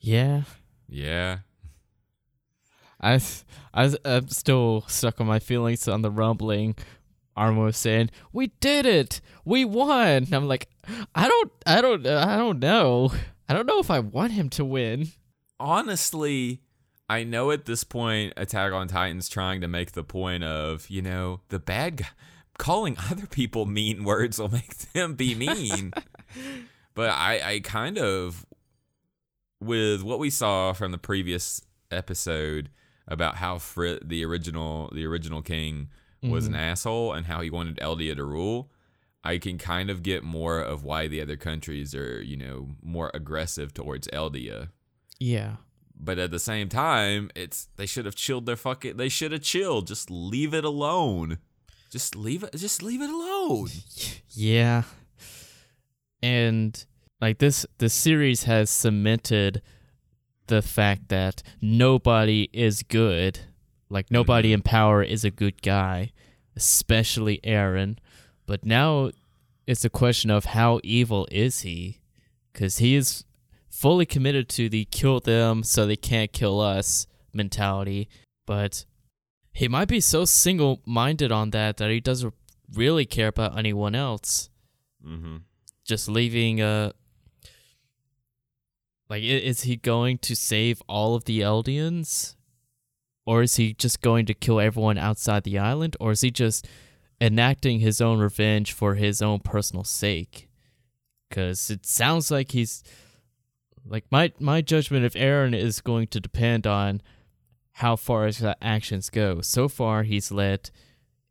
Yeah. 0.00 0.42
Yeah. 0.88 1.38
I, 3.00 3.20
I, 3.74 3.94
I'm 4.04 4.28
still 4.28 4.84
stuck 4.86 5.20
on 5.20 5.26
my 5.26 5.38
feelings 5.38 5.88
on 5.88 6.02
the 6.02 6.10
rumbling. 6.10 6.76
Armo 7.36 7.74
saying, 7.74 8.10
"We 8.32 8.48
did 8.60 8.86
it, 8.86 9.20
we 9.44 9.64
won." 9.64 10.06
And 10.06 10.32
I'm 10.32 10.46
like, 10.46 10.68
I 11.14 11.28
don't, 11.28 11.52
I 11.66 11.80
don't, 11.80 12.06
I 12.06 12.36
don't 12.36 12.60
know. 12.60 13.12
I 13.48 13.54
don't 13.54 13.66
know 13.66 13.80
if 13.80 13.90
I 13.90 13.98
want 13.98 14.32
him 14.32 14.48
to 14.50 14.64
win. 14.64 15.08
honestly, 15.58 16.60
I 17.08 17.24
know 17.24 17.50
at 17.50 17.66
this 17.66 17.84
point 17.84 18.32
Attack 18.36 18.72
on 18.72 18.88
Titan's 18.88 19.28
trying 19.28 19.60
to 19.60 19.68
make 19.68 19.92
the 19.92 20.04
point 20.04 20.44
of, 20.44 20.88
you 20.88 21.02
know, 21.02 21.40
the 21.48 21.58
bad 21.58 21.96
guy 21.98 22.06
calling 22.58 22.96
other 23.10 23.26
people 23.26 23.66
mean 23.66 24.04
words 24.04 24.38
will 24.38 24.50
make 24.50 24.76
them 24.92 25.14
be 25.14 25.34
mean. 25.34 25.92
but 26.94 27.10
I 27.10 27.40
I 27.44 27.60
kind 27.60 27.98
of 27.98 28.46
with 29.60 30.02
what 30.02 30.18
we 30.18 30.30
saw 30.30 30.72
from 30.72 30.92
the 30.92 30.98
previous 30.98 31.62
episode 31.90 32.70
about 33.06 33.36
how 33.36 33.58
Frit 33.58 34.08
the 34.08 34.24
original 34.24 34.90
the 34.94 35.04
original 35.06 35.42
king 35.42 35.88
was 36.22 36.46
an 36.46 36.52
mm-hmm. 36.52 36.62
asshole 36.62 37.12
and 37.12 37.26
how 37.26 37.42
he 37.42 37.50
wanted 37.50 37.76
Eldia 37.76 38.16
to 38.16 38.24
rule. 38.24 38.70
I 39.22 39.38
can 39.38 39.58
kind 39.58 39.90
of 39.90 40.02
get 40.02 40.22
more 40.22 40.60
of 40.60 40.84
why 40.84 41.06
the 41.06 41.20
other 41.20 41.36
countries 41.36 41.94
are, 41.94 42.22
you 42.22 42.36
know, 42.36 42.68
more 42.82 43.10
aggressive 43.14 43.72
towards 43.72 44.08
Eldia 44.08 44.68
Yeah. 45.18 45.56
But 45.98 46.18
at 46.18 46.30
the 46.30 46.38
same 46.38 46.68
time, 46.68 47.30
it's 47.34 47.68
they 47.76 47.86
should 47.86 48.04
have 48.04 48.16
chilled 48.16 48.46
their 48.46 48.56
fucking. 48.56 48.96
They 48.96 49.08
should 49.08 49.32
have 49.32 49.42
chilled. 49.42 49.86
Just 49.86 50.10
leave 50.10 50.52
it 50.52 50.64
alone. 50.64 51.38
Just 51.90 52.16
leave 52.16 52.42
it. 52.42 52.54
Just 52.56 52.82
leave 52.82 53.02
it 53.02 53.10
alone. 53.10 53.68
Yeah. 54.36 54.82
And 56.20 56.84
like 57.20 57.38
this 57.38 57.64
the 57.78 57.88
series 57.88 58.44
has 58.44 58.68
cemented 58.68 59.62
the 60.48 60.60
fact 60.60 61.08
that 61.08 61.42
nobody 61.60 62.48
is 62.52 62.82
good. 62.82 63.40
Like 63.88 64.06
mm-hmm. 64.06 64.14
nobody 64.14 64.52
in 64.52 64.62
power 64.62 65.04
is 65.04 65.24
a 65.24 65.30
good 65.30 65.62
guy, 65.62 66.10
especially 66.56 67.38
Eren. 67.44 67.98
But 68.46 68.64
now 68.64 69.10
it's 69.66 69.84
a 69.84 69.90
question 69.90 70.30
of 70.30 70.46
how 70.46 70.80
evil 70.82 71.28
is 71.30 71.60
he? 71.60 72.00
Cuz 72.54 72.78
he 72.78 72.96
is 72.96 73.24
fully 73.74 74.06
committed 74.06 74.48
to 74.48 74.68
the 74.68 74.84
kill 74.86 75.18
them 75.18 75.64
so 75.64 75.84
they 75.84 75.96
can't 75.96 76.32
kill 76.32 76.60
us 76.60 77.08
mentality, 77.32 78.08
but 78.46 78.84
he 79.52 79.66
might 79.66 79.88
be 79.88 80.00
so 80.00 80.24
single-minded 80.24 81.32
on 81.32 81.50
that 81.50 81.76
that 81.78 81.90
he 81.90 82.00
doesn't 82.00 82.32
really 82.72 83.04
care 83.04 83.28
about 83.28 83.58
anyone 83.58 83.94
else. 83.94 84.48
Mm-hmm. 85.04 85.36
just 85.84 86.08
leaving 86.08 86.62
uh 86.62 86.90
like 89.10 89.22
is 89.22 89.62
he 89.62 89.76
going 89.76 90.16
to 90.18 90.34
save 90.34 90.80
all 90.88 91.14
of 91.14 91.24
the 91.24 91.40
eldians? 91.40 92.36
Or 93.26 93.42
is 93.42 93.56
he 93.56 93.74
just 93.74 94.00
going 94.00 94.24
to 94.26 94.34
kill 94.34 94.60
everyone 94.60 94.98
outside 94.98 95.44
the 95.44 95.58
island? 95.58 95.96
Or 95.98 96.12
is 96.12 96.20
he 96.20 96.30
just 96.30 96.66
enacting 97.20 97.80
his 97.80 98.00
own 98.00 98.18
revenge 98.18 98.72
for 98.72 98.94
his 98.94 99.20
own 99.20 99.40
personal 99.40 99.84
sake? 99.84 100.48
Cuz 101.30 101.70
it 101.70 101.84
sounds 101.84 102.30
like 102.30 102.52
he's 102.52 102.82
like 103.86 104.04
my 104.10 104.32
my 104.38 104.60
judgment 104.60 105.04
of 105.04 105.14
Eren 105.14 105.54
is 105.54 105.80
going 105.80 106.08
to 106.08 106.20
depend 106.20 106.66
on 106.66 107.02
how 107.78 107.96
far 107.96 108.26
his 108.26 108.44
actions 108.62 109.10
go. 109.10 109.40
So 109.40 109.68
far 109.68 110.04
he's 110.04 110.30
let 110.30 110.70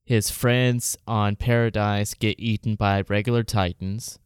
his 0.05 0.29
friends 0.29 0.97
on 1.07 1.35
Paradise 1.35 2.13
get 2.13 2.39
eaten 2.39 2.75
by 2.75 3.03
regular 3.07 3.43
Titans. 3.43 4.19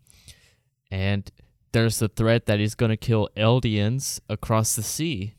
And 0.89 1.29
there's 1.71 1.99
the 1.99 2.07
threat 2.07 2.47
that 2.47 2.59
he's 2.59 2.75
going 2.75 2.89
to 2.89 2.97
kill 2.97 3.29
Eldians 3.37 4.19
across 4.29 4.75
the 4.75 4.83
sea. 4.83 5.35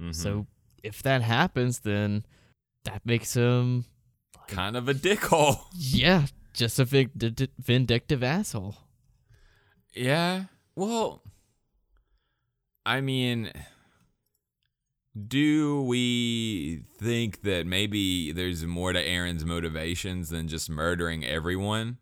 Mm-hmm. 0.00 0.12
So 0.12 0.46
if 0.82 1.02
that 1.02 1.22
happens, 1.22 1.80
then 1.80 2.24
that 2.84 3.04
makes 3.04 3.34
him, 3.34 3.86
kind 4.46 4.76
of 4.76 4.88
a 4.88 4.94
dickhole. 4.94 5.58
yeah, 5.74 6.26
just 6.52 6.78
a 6.78 6.84
vindictive 7.58 8.22
asshole. 8.22 8.76
Yeah. 9.94 10.44
Well, 10.76 11.22
I 12.86 13.00
mean, 13.00 13.50
do 15.28 15.82
we 15.82 16.82
think 16.98 17.42
that 17.42 17.66
maybe 17.66 18.32
there's 18.32 18.64
more 18.64 18.92
to 18.92 19.04
Eren's 19.04 19.44
motivations 19.44 20.28
than 20.28 20.48
just 20.48 20.68
murdering 20.68 21.24
everyone? 21.24 21.98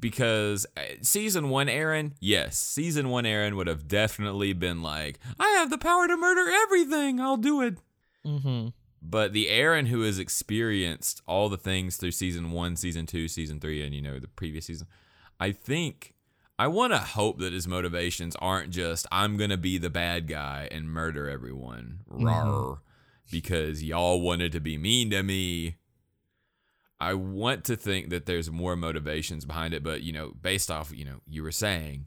because 0.00 0.66
uh, 0.76 0.82
season 1.02 1.50
one 1.50 1.66
Eren, 1.68 2.12
yes, 2.20 2.58
season 2.58 3.10
one 3.10 3.24
Eren 3.24 3.54
would 3.56 3.66
have 3.66 3.86
definitely 3.86 4.52
been 4.52 4.82
like, 4.82 5.18
I 5.38 5.48
have 5.50 5.70
the 5.70 5.78
power 5.78 6.08
to 6.08 6.16
murder 6.16 6.50
everything. 6.50 7.20
I'll 7.20 7.36
do 7.36 7.60
it. 7.62 7.76
Mm-hmm. 8.26 8.68
But 9.02 9.32
the 9.32 9.46
Eren 9.46 9.88
who 9.88 10.02
has 10.02 10.18
experienced 10.18 11.22
all 11.26 11.48
the 11.48 11.56
things 11.56 11.96
through 11.96 12.10
season 12.12 12.50
one, 12.50 12.76
season 12.76 13.06
two, 13.06 13.28
season 13.28 13.60
three, 13.60 13.82
and 13.82 13.94
you 13.94 14.02
know 14.02 14.18
the 14.18 14.28
previous 14.28 14.66
season, 14.66 14.86
I 15.38 15.52
think 15.52 16.14
I 16.60 16.66
want 16.66 16.92
to 16.92 16.98
hope 16.98 17.38
that 17.38 17.54
his 17.54 17.66
motivations 17.66 18.36
aren't 18.36 18.68
just 18.68 19.06
I'm 19.10 19.38
gonna 19.38 19.56
be 19.56 19.78
the 19.78 19.88
bad 19.88 20.26
guy 20.26 20.68
and 20.70 20.90
murder 20.90 21.26
everyone, 21.26 22.00
mm-hmm. 22.12 22.26
rar, 22.26 22.82
because 23.30 23.82
y'all 23.82 24.20
wanted 24.20 24.52
to 24.52 24.60
be 24.60 24.76
mean 24.76 25.08
to 25.08 25.22
me. 25.22 25.76
I 27.00 27.14
want 27.14 27.64
to 27.64 27.76
think 27.76 28.10
that 28.10 28.26
there's 28.26 28.50
more 28.50 28.76
motivations 28.76 29.46
behind 29.46 29.72
it, 29.72 29.82
but 29.82 30.02
you 30.02 30.12
know, 30.12 30.34
based 30.38 30.70
off 30.70 30.92
you 30.94 31.06
know 31.06 31.22
you 31.26 31.42
were 31.42 31.50
saying, 31.50 32.04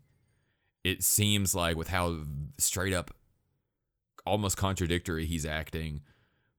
it 0.83 1.01
seems 1.01 1.55
like 1.55 1.75
with 1.75 1.87
how 1.87 2.19
straight 2.59 2.93
up, 2.93 3.09
almost 4.23 4.55
contradictory 4.55 5.25
he's 5.25 5.47
acting, 5.47 6.01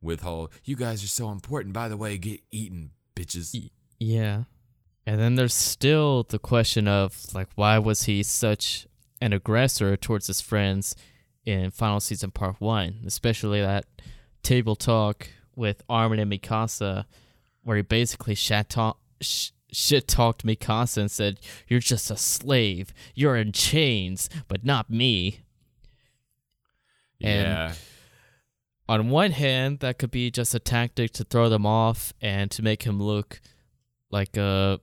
with 0.03 0.23
whole 0.23 0.51
you 0.65 0.75
guys 0.75 1.05
are 1.05 1.07
so 1.07 1.31
important. 1.31 1.73
By 1.73 1.89
the 1.89 1.97
way, 1.97 2.19
get 2.19 2.41
eaten, 2.51 2.91
bitches. 3.15 3.71
Yeah. 4.01 4.43
And 5.07 5.21
then 5.21 5.35
there's 5.35 5.55
still 5.55 6.23
the 6.23 6.39
question 6.39 6.89
of 6.89 7.27
like 7.35 7.49
why 7.55 7.79
was 7.79 8.05
he 8.05 8.23
such 8.23 8.87
an 9.21 9.33
aggressor 9.33 9.97
towards 9.97 10.27
his 10.27 10.41
friends 10.41 10.97
in 11.45 11.71
final 11.71 12.01
season 12.01 12.31
part 12.31 12.61
1, 12.61 13.03
especially 13.07 13.61
that 13.61 13.85
table 14.43 14.77
talk 14.77 15.29
with 15.55 15.83
Armin 15.89 16.19
and 16.19 16.33
Mikasa 16.33 17.05
where 17.65 17.77
he 17.77 17.83
basically 17.83 18.35
shat 18.35 18.69
talk, 18.69 18.99
sh- 19.21 19.51
shit 19.73 20.07
talked 20.07 20.47
Mikasa 20.47 20.99
and 20.99 21.11
said, 21.11 21.41
"You're 21.67 21.81
just 21.81 22.11
a 22.11 22.17
slave. 22.17 22.93
You're 23.15 23.37
in 23.37 23.53
chains, 23.53 24.29
but 24.49 24.65
not 24.65 24.91
me." 24.91 25.41
And 27.21 27.49
yeah, 27.49 27.73
on 28.89 29.09
one 29.09 29.33
hand, 29.33 29.81
that 29.81 29.99
could 29.99 30.11
be 30.11 30.31
just 30.31 30.55
a 30.55 30.59
tactic 30.59 31.13
to 31.13 31.25
throw 31.25 31.49
them 31.49 31.65
off 31.65 32.13
and 32.21 32.51
to 32.51 32.63
make 32.63 32.83
him 32.83 33.03
look 33.03 33.41
like 34.11 34.37
a 34.37 34.81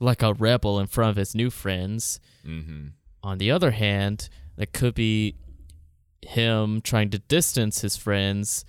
like 0.00 0.22
a 0.22 0.32
rebel 0.34 0.78
in 0.78 0.86
front 0.86 1.10
of 1.10 1.16
his 1.16 1.34
new 1.34 1.50
friends. 1.50 2.20
mm-hmm. 2.46 2.88
On 3.22 3.38
the 3.38 3.50
other 3.50 3.70
hand, 3.70 4.28
that 4.56 4.74
could 4.74 4.94
be 4.94 5.36
him 6.20 6.80
trying 6.82 7.10
to 7.10 7.18
distance 7.18 7.80
his 7.80 7.96
friends. 7.96 8.64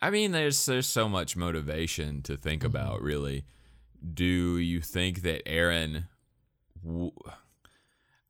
I 0.00 0.10
mean, 0.10 0.32
there's 0.32 0.64
there's 0.66 0.86
so 0.86 1.08
much 1.08 1.36
motivation 1.36 2.22
to 2.22 2.36
think 2.36 2.62
about. 2.62 3.02
Really, 3.02 3.44
do 4.14 4.58
you 4.58 4.80
think 4.80 5.22
that 5.22 5.44
Eren? 5.46 6.04
W- 6.84 7.10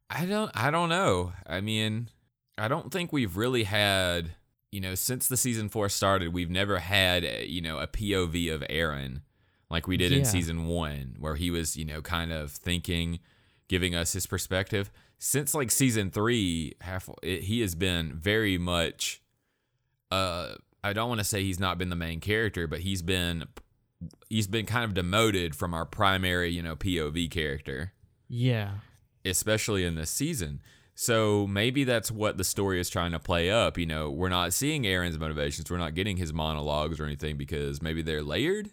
I 0.09 0.25
don't. 0.25 0.51
I 0.55 0.71
don't 0.71 0.89
know. 0.89 1.33
I 1.47 1.61
mean, 1.61 2.09
I 2.57 2.69
don't 2.69 2.93
think 2.93 3.13
we've 3.13 3.37
really 3.37 3.65
had. 3.65 4.31
You 4.73 4.81
know, 4.81 4.95
since 4.95 5.29
the 5.29 5.37
season 5.37 5.69
four 5.69 5.89
started, 5.89 6.33
we've 6.33 6.51
never 6.51 6.79
had 6.79 7.25
you 7.47 7.61
know 7.61 7.79
a 7.79 7.87
POV 7.87 8.53
of 8.53 8.63
Eren 8.63 9.21
like 9.71 9.87
we 9.87 9.97
did 9.97 10.13
in 10.13 10.25
season 10.25 10.67
one, 10.67 11.17
where 11.19 11.35
he 11.37 11.51
was 11.51 11.77
you 11.77 11.85
know 11.85 12.01
kind 12.03 12.33
of 12.33 12.51
thinking, 12.53 13.19
giving 13.69 13.95
us 13.95 14.13
his 14.13 14.27
perspective. 14.27 14.91
Since 15.19 15.55
like 15.55 15.71
season 15.71 16.11
three, 16.11 16.75
half 16.83 17.09
it, 17.23 17.43
he 17.45 17.61
has 17.63 17.75
been 17.75 18.13
very 18.15 18.59
much 18.59 19.23
uh 20.11 20.55
I 20.85 20.93
don't 20.93 21.09
want 21.09 21.19
to 21.19 21.25
say 21.25 21.43
he's 21.43 21.59
not 21.59 21.79
been 21.79 21.89
the 21.91 21.97
main 21.97 22.21
character, 22.21 22.67
but 22.67 22.81
he's 22.81 23.03
been 23.03 23.45
he's 24.29 24.47
been 24.47 24.67
kind 24.67 24.85
of 24.85 24.95
demoted 24.95 25.55
from 25.57 25.75
our 25.75 25.85
primary, 25.87 26.51
you 26.51 26.63
know, 26.63 26.77
POV 26.77 27.31
character, 27.31 27.93
Yeah. 28.29 28.73
especially 29.25 29.85
in 29.85 29.95
this 29.95 30.11
season. 30.11 30.61
So 30.95 31.47
maybe 31.47 31.85
that's 31.85 32.11
what 32.11 32.37
the 32.39 32.45
story 32.45 32.79
is 32.79 32.89
trying 32.89 33.13
to 33.13 33.19
play 33.19 33.51
up. 33.51 33.77
You 33.79 33.87
know, 33.87 34.11
we're 34.11 34.29
not 34.29 34.53
seeing 34.53 34.85
Eren's 34.85 35.19
motivations, 35.19 35.71
we're 35.71 35.79
not 35.79 35.95
getting 35.95 36.19
his 36.19 36.33
monologues 36.33 37.01
or 37.01 37.05
anything 37.07 37.37
because 37.37 37.83
maybe 37.83 38.03
they're 38.03 38.23
layered. 38.23 38.71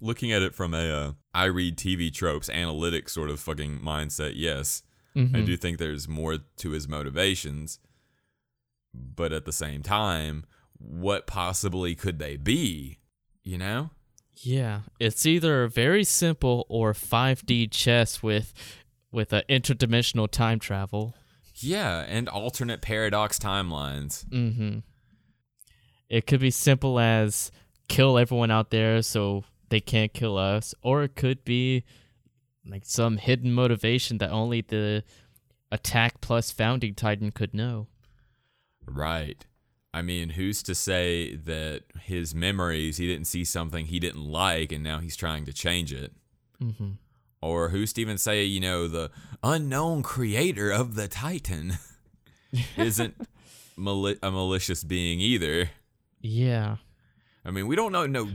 Looking 0.00 0.30
at 0.32 0.42
it 0.42 0.54
from 0.54 0.74
a 0.74 0.90
uh, 0.90 1.12
I 1.34 1.44
read 1.46 1.76
TV 1.76 2.12
tropes 2.12 2.48
analytic 2.50 3.08
sort 3.08 3.30
of 3.30 3.40
fucking 3.40 3.80
mindset, 3.80 4.32
yes, 4.36 4.82
I 5.14 5.18
Mhm. 5.20 5.46
do 5.46 5.56
think 5.56 5.78
there's 5.78 6.06
more 6.08 6.38
to 6.58 6.70
his 6.70 6.86
motivations, 6.86 7.78
but 8.92 9.32
at 9.32 9.44
the 9.46 9.52
same 9.52 9.82
time, 9.82 10.44
what 10.78 11.26
possibly 11.26 11.94
could 11.94 12.18
they 12.18 12.36
be? 12.36 12.98
You 13.42 13.56
know? 13.58 13.90
Yeah, 14.42 14.82
it's 15.00 15.24
either 15.24 15.66
very 15.68 16.04
simple 16.04 16.66
or 16.68 16.92
5D 16.92 17.66
chess 17.68 18.22
with 18.22 18.52
with 19.10 19.32
an 19.32 19.42
interdimensional 19.48 20.30
time 20.30 20.58
travel. 20.58 21.14
Yeah, 21.54 22.00
and 22.06 22.28
alternate 22.28 22.82
paradox 22.82 23.38
timelines. 23.38 24.26
Mm-hmm. 24.26 24.80
It 26.10 26.26
could 26.26 26.40
be 26.40 26.50
simple 26.50 27.00
as 27.00 27.50
kill 27.88 28.18
everyone 28.18 28.50
out 28.50 28.68
there 28.70 29.00
so 29.00 29.44
they 29.68 29.80
can't 29.80 30.12
kill 30.12 30.36
us, 30.36 30.74
or 30.82 31.02
it 31.02 31.16
could 31.16 31.44
be 31.44 31.84
like 32.68 32.84
some 32.84 33.16
hidden 33.16 33.52
motivation 33.52 34.18
that 34.18 34.30
only 34.30 34.60
the 34.60 35.04
attack 35.70 36.20
plus 36.20 36.50
founding 36.50 36.94
titan 36.94 37.30
could 37.30 37.54
know. 37.54 37.86
Right. 38.86 39.44
I 39.92 40.02
mean, 40.02 40.30
who's 40.30 40.62
to 40.64 40.74
say 40.74 41.36
that 41.36 41.84
his 42.02 42.34
memories, 42.34 42.98
he 42.98 43.06
didn't 43.06 43.26
see 43.26 43.44
something 43.44 43.86
he 43.86 43.98
didn't 43.98 44.24
like 44.24 44.70
and 44.70 44.84
now 44.84 44.98
he's 44.98 45.16
trying 45.16 45.46
to 45.46 45.52
change 45.52 45.92
it? 45.92 46.12
Mm-hmm. 46.62 46.90
Or 47.40 47.70
who's 47.70 47.92
to 47.94 48.00
even 48.00 48.18
say, 48.18 48.44
you 48.44 48.60
know, 48.60 48.88
the 48.88 49.10
unknown 49.42 50.02
creator 50.02 50.70
of 50.70 50.96
the 50.96 51.08
Titan 51.08 51.78
isn't 52.76 53.14
mali- 53.76 54.18
a 54.22 54.30
malicious 54.30 54.84
being 54.84 55.20
either? 55.20 55.70
Yeah. 56.20 56.76
I 57.46 57.52
mean, 57.52 57.68
we 57.68 57.76
don't 57.76 57.92
know. 57.92 58.06
No, 58.06 58.28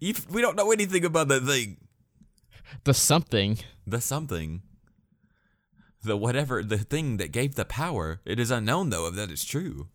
we 0.00 0.40
don't 0.40 0.56
know 0.56 0.72
anything 0.72 1.04
about 1.04 1.28
that 1.28 1.44
thing. 1.44 1.76
The 2.84 2.94
something. 2.94 3.58
The 3.86 4.00
something, 4.00 4.62
the 6.02 6.16
whatever, 6.16 6.62
the 6.62 6.78
thing 6.78 7.18
that 7.18 7.32
gave 7.32 7.54
the 7.54 7.66
power. 7.66 8.20
It 8.24 8.40
is 8.40 8.50
unknown 8.50 8.88
though 8.88 9.06
if 9.08 9.14
that 9.16 9.30
is 9.30 9.44
true. 9.44 9.88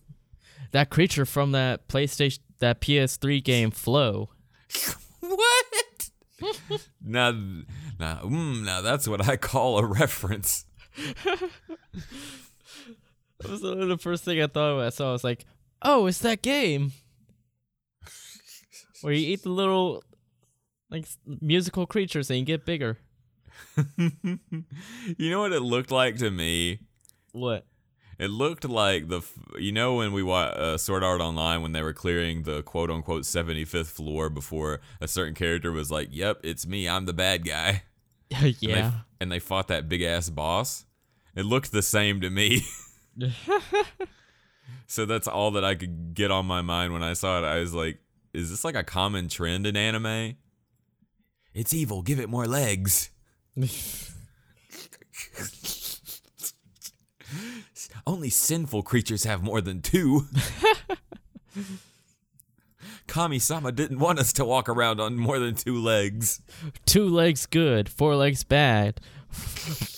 That 0.72 0.92
creature 0.92 1.26
from 1.26 1.54
that 1.54 1.88
PlayStation 1.88 2.40
that 2.60 2.82
PS3 2.82 3.44
game 3.44 3.72
Flow. 3.72 4.30
what? 5.22 6.12
now, 7.04 7.32
now, 8.00 8.22
mm, 8.24 8.64
now 8.64 8.82
that's 8.82 9.08
what 9.08 9.28
I 9.28 9.38
call 9.38 9.80
a 9.80 9.86
reference. 9.86 10.66
That 13.42 13.52
was 13.52 13.62
the 13.62 13.98
first 13.98 14.26
thing 14.26 14.42
I 14.42 14.48
thought 14.48 14.76
when 14.76 14.86
I 14.86 14.90
saw. 14.90 15.10
I 15.10 15.12
was 15.14 15.24
like, 15.24 15.46
"Oh, 15.82 16.08
it's 16.08 16.20
that 16.20 16.42
game 16.42 16.92
where 19.02 19.14
you 19.14 19.34
eat 19.34 19.44
the 19.44 19.50
little 19.50 20.04
like 20.90 21.08
musical 21.26 21.86
creatures 21.86 22.30
and 22.30 22.40
you 22.40 22.46
get 22.46 22.66
bigger." 22.66 22.98
you 23.98 25.30
know 25.30 25.42
what 25.42 25.52
it 25.52 25.62
looked 25.62 25.92
like 25.92 26.18
to 26.18 26.32
me? 26.32 26.80
What? 27.32 27.66
It 28.20 28.30
looked 28.30 28.66
like 28.66 29.08
the, 29.08 29.22
you 29.58 29.72
know, 29.72 29.96
when 29.96 30.12
we 30.12 30.24
watched 30.24 30.58
uh, 30.58 30.78
Sword 30.78 31.06
Art 31.06 31.22
Online 31.22 31.62
when 31.62 31.72
they 31.72 31.82
were 31.82 31.94
clearing 31.94 32.44
the 32.44 32.62
quote 32.64 32.92
unquote 32.92 33.24
75th 33.24 33.88
floor 33.88 34.30
before 34.30 34.82
a 35.00 35.08
certain 35.08 35.34
character 35.34 35.72
was 35.72 35.90
like, 35.90 36.10
yep, 36.12 36.40
it's 36.44 36.68
me, 36.68 36.88
I'm 36.88 37.06
the 37.06 37.14
bad 37.14 37.46
guy. 37.46 37.84
And 38.32 38.44
they, 38.44 38.56
yeah. 38.60 38.92
and 39.20 39.32
they 39.32 39.40
fought 39.40 39.70
that 39.70 39.90
big 39.90 40.04
ass 40.04 40.30
boss. 40.30 40.86
It 41.36 41.46
looked 41.46 41.72
the 41.72 41.82
same 41.82 42.22
to 42.22 42.30
me. 42.30 42.62
so 44.86 45.08
that's 45.08 45.28
all 45.28 45.50
that 45.50 45.66
I 45.66 45.74
could 45.74 46.14
get 46.14 46.30
on 46.30 46.46
my 46.46 46.62
mind 46.62 46.94
when 46.94 47.02
I 47.02 47.14
saw 47.14 47.40
it. 47.40 47.44
I 47.44 47.60
was 47.60 47.74
like, 47.74 47.98
is 48.34 48.50
this 48.50 48.64
like 48.64 48.76
a 48.76 48.84
common 48.84 49.28
trend 49.28 49.66
in 49.66 49.76
anime? 49.76 50.36
It's 51.54 51.74
evil, 51.74 52.02
give 52.02 52.20
it 52.20 52.30
more 52.30 52.46
legs. 52.46 53.10
Only 58.06 58.30
sinful 58.30 58.84
creatures 58.84 59.24
have 59.24 59.44
more 59.44 59.62
than 59.62 59.82
two. 59.82 60.28
Kami-sama 63.08 63.72
didn't 63.72 64.00
want 64.00 64.20
us 64.20 64.32
to 64.34 64.46
walk 64.46 64.70
around 64.70 65.00
on 65.00 65.18
more 65.18 65.40
than 65.40 65.56
two 65.56 65.82
legs. 65.82 66.42
Two 66.86 67.10
legs 67.10 67.48
good, 67.48 67.90
four 67.90 68.16
legs 68.16 68.44
bad. 68.44 69.02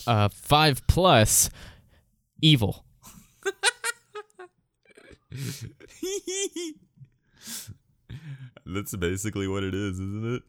Uh, 0.07 0.29
five 0.29 0.87
plus 0.87 1.49
evil. 2.41 2.85
That's 8.73 8.95
basically 8.95 9.47
what 9.47 9.63
it 9.63 9.73
is, 9.75 9.99
isn't 9.99 10.35
it? 10.35 10.43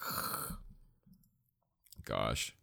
Gosh. 2.04 2.54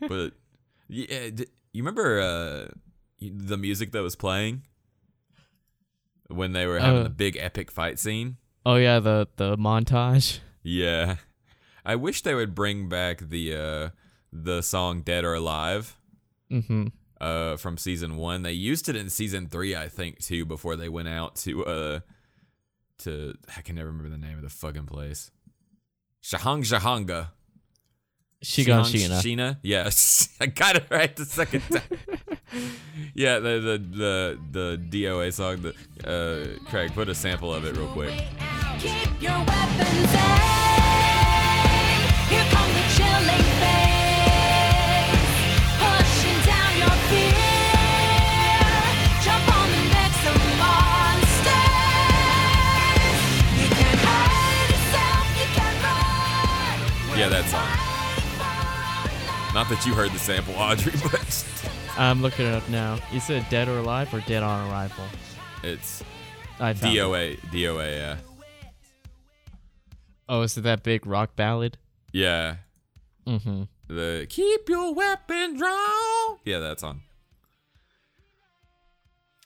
But 0.00 0.32
yeah, 0.88 1.30
d- 1.30 1.46
you 1.72 1.82
remember 1.82 2.20
uh 2.20 2.68
the 3.20 3.56
music 3.56 3.92
that 3.92 4.02
was 4.02 4.16
playing 4.16 4.62
when 6.28 6.52
they 6.52 6.66
were 6.66 6.78
having 6.78 7.00
Uh. 7.00 7.04
the 7.04 7.10
big 7.10 7.36
epic 7.38 7.70
fight 7.70 7.98
scene? 7.98 8.36
Oh 8.66 8.76
yeah, 8.76 8.98
the 8.98 9.28
the 9.36 9.56
montage. 9.56 10.40
Yeah. 10.62 11.16
I 11.84 11.96
wish 11.96 12.22
they 12.22 12.34
would 12.34 12.54
bring 12.54 12.88
back 12.88 13.20
the 13.30 13.54
uh 13.54 13.88
the 14.32 14.60
song 14.62 15.00
"Dead 15.02 15.24
or 15.24 15.34
Alive" 15.34 15.96
Mm-hmm. 16.52 16.88
uh, 17.20 17.56
from 17.56 17.78
season 17.78 18.16
one. 18.16 18.42
They 18.42 18.52
used 18.52 18.88
it 18.88 18.96
in 18.96 19.08
season 19.08 19.46
three, 19.48 19.74
I 19.76 19.88
think, 19.88 20.18
too, 20.18 20.44
before 20.44 20.74
they 20.76 20.88
went 20.88 21.06
out 21.08 21.36
to 21.36 21.64
uh 21.64 22.00
to 23.00 23.34
I 23.56 23.60
can 23.62 23.76
never 23.76 23.88
remember 23.88 24.10
the 24.10 24.18
name 24.18 24.36
of 24.36 24.42
the 24.42 24.50
fucking 24.50 24.86
place. 24.86 25.30
Shahang 26.22 26.62
Shahanga. 26.62 27.28
Shigan 28.44 28.84
Shihang 28.84 29.10
Shina. 29.10 29.20
Shina. 29.20 29.58
Yes, 29.62 30.30
I 30.40 30.46
got 30.46 30.76
it 30.76 30.86
right 30.90 31.14
the 31.14 31.26
second 31.26 31.62
time. 31.62 31.82
yeah, 33.14 33.38
the 33.38 33.60
the 33.60 33.98
the 33.98 34.38
the 34.50 35.04
DOA 35.04 35.32
song. 35.32 35.62
The 35.62 35.74
uh, 36.08 36.70
Craig, 36.70 36.94
put 36.94 37.08
a 37.08 37.14
sample 37.14 37.52
of 37.52 37.64
it 37.66 37.76
real 37.76 37.88
quick. 37.88 38.14
Yeah, 57.20 57.28
that 57.28 57.44
song. 57.50 57.68
Not 59.52 59.68
that 59.68 59.84
you 59.84 59.92
heard 59.92 60.10
the 60.10 60.18
sample, 60.18 60.54
Audrey, 60.54 60.94
but 61.02 61.44
I'm 61.98 62.22
looking 62.22 62.46
it 62.46 62.54
up 62.54 62.66
now. 62.70 62.98
You 63.12 63.20
said 63.20 63.44
Dead 63.50 63.68
or 63.68 63.76
Alive 63.76 64.14
or 64.14 64.20
Dead 64.20 64.42
on 64.42 64.70
Arrival? 64.70 65.04
it's 65.62 66.02
I 66.58 66.72
found 66.72 66.96
it. 66.96 66.98
DOA. 66.98 67.40
DOA. 67.52 67.94
Yeah. 67.94 68.16
Oh, 70.30 70.40
is 70.40 70.56
it 70.56 70.62
that 70.62 70.82
big 70.82 71.06
rock 71.06 71.36
ballad? 71.36 71.76
Yeah. 72.10 72.54
Mm-hmm. 73.26 73.64
The 73.94 74.26
keep 74.30 74.70
your 74.70 74.94
weapon 74.94 75.58
drawn. 75.58 76.38
Yeah, 76.46 76.60
that 76.60 76.80
song. 76.80 77.02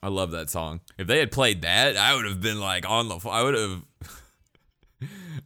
I 0.01 0.07
love 0.07 0.31
that 0.31 0.49
song. 0.49 0.79
If 0.97 1.07
they 1.07 1.19
had 1.19 1.29
played 1.29 1.63
that, 1.63 1.97
I 1.97 2.15
would 2.15 2.23
have 2.23 2.39
been 2.39 2.61
like 2.61 2.89
on 2.89 3.09
the. 3.09 3.19
I 3.27 3.43
would 3.43 3.53
have. 3.53 3.81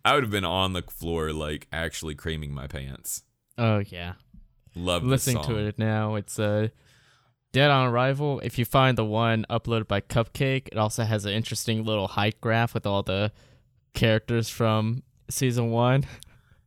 I 0.05 0.13
would 0.13 0.23
have 0.23 0.31
been 0.31 0.45
on 0.45 0.73
the 0.73 0.81
floor, 0.83 1.33
like 1.33 1.67
actually 1.71 2.15
creaming 2.15 2.53
my 2.53 2.67
pants. 2.67 3.23
Oh 3.57 3.79
yeah. 3.79 4.13
Love 4.75 5.03
this 5.03 5.09
Listening 5.27 5.43
song. 5.43 5.55
to 5.55 5.57
it 5.67 5.79
now, 5.79 6.15
it's 6.15 6.39
uh, 6.39 6.69
Dead 7.51 7.71
on 7.71 7.88
Arrival. 7.88 8.39
If 8.41 8.59
you 8.59 8.65
find 8.65 8.97
the 8.97 9.05
one 9.05 9.45
uploaded 9.49 9.88
by 9.88 10.01
Cupcake, 10.01 10.67
it 10.71 10.77
also 10.77 11.03
has 11.03 11.25
an 11.25 11.33
interesting 11.33 11.83
little 11.83 12.07
height 12.07 12.39
graph 12.39 12.73
with 12.73 12.85
all 12.85 13.01
the 13.01 13.31
characters 13.93 14.49
from 14.49 15.03
season 15.29 15.71
one. 15.71 16.05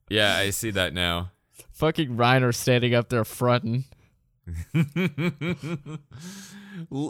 Yeah, 0.08 0.36
I 0.36 0.50
see 0.50 0.70
that 0.72 0.92
now. 0.92 1.30
Fucking 1.72 2.16
Reiner 2.18 2.54
standing 2.54 2.94
up 2.94 3.08
there 3.08 3.24
fronting. 3.24 3.84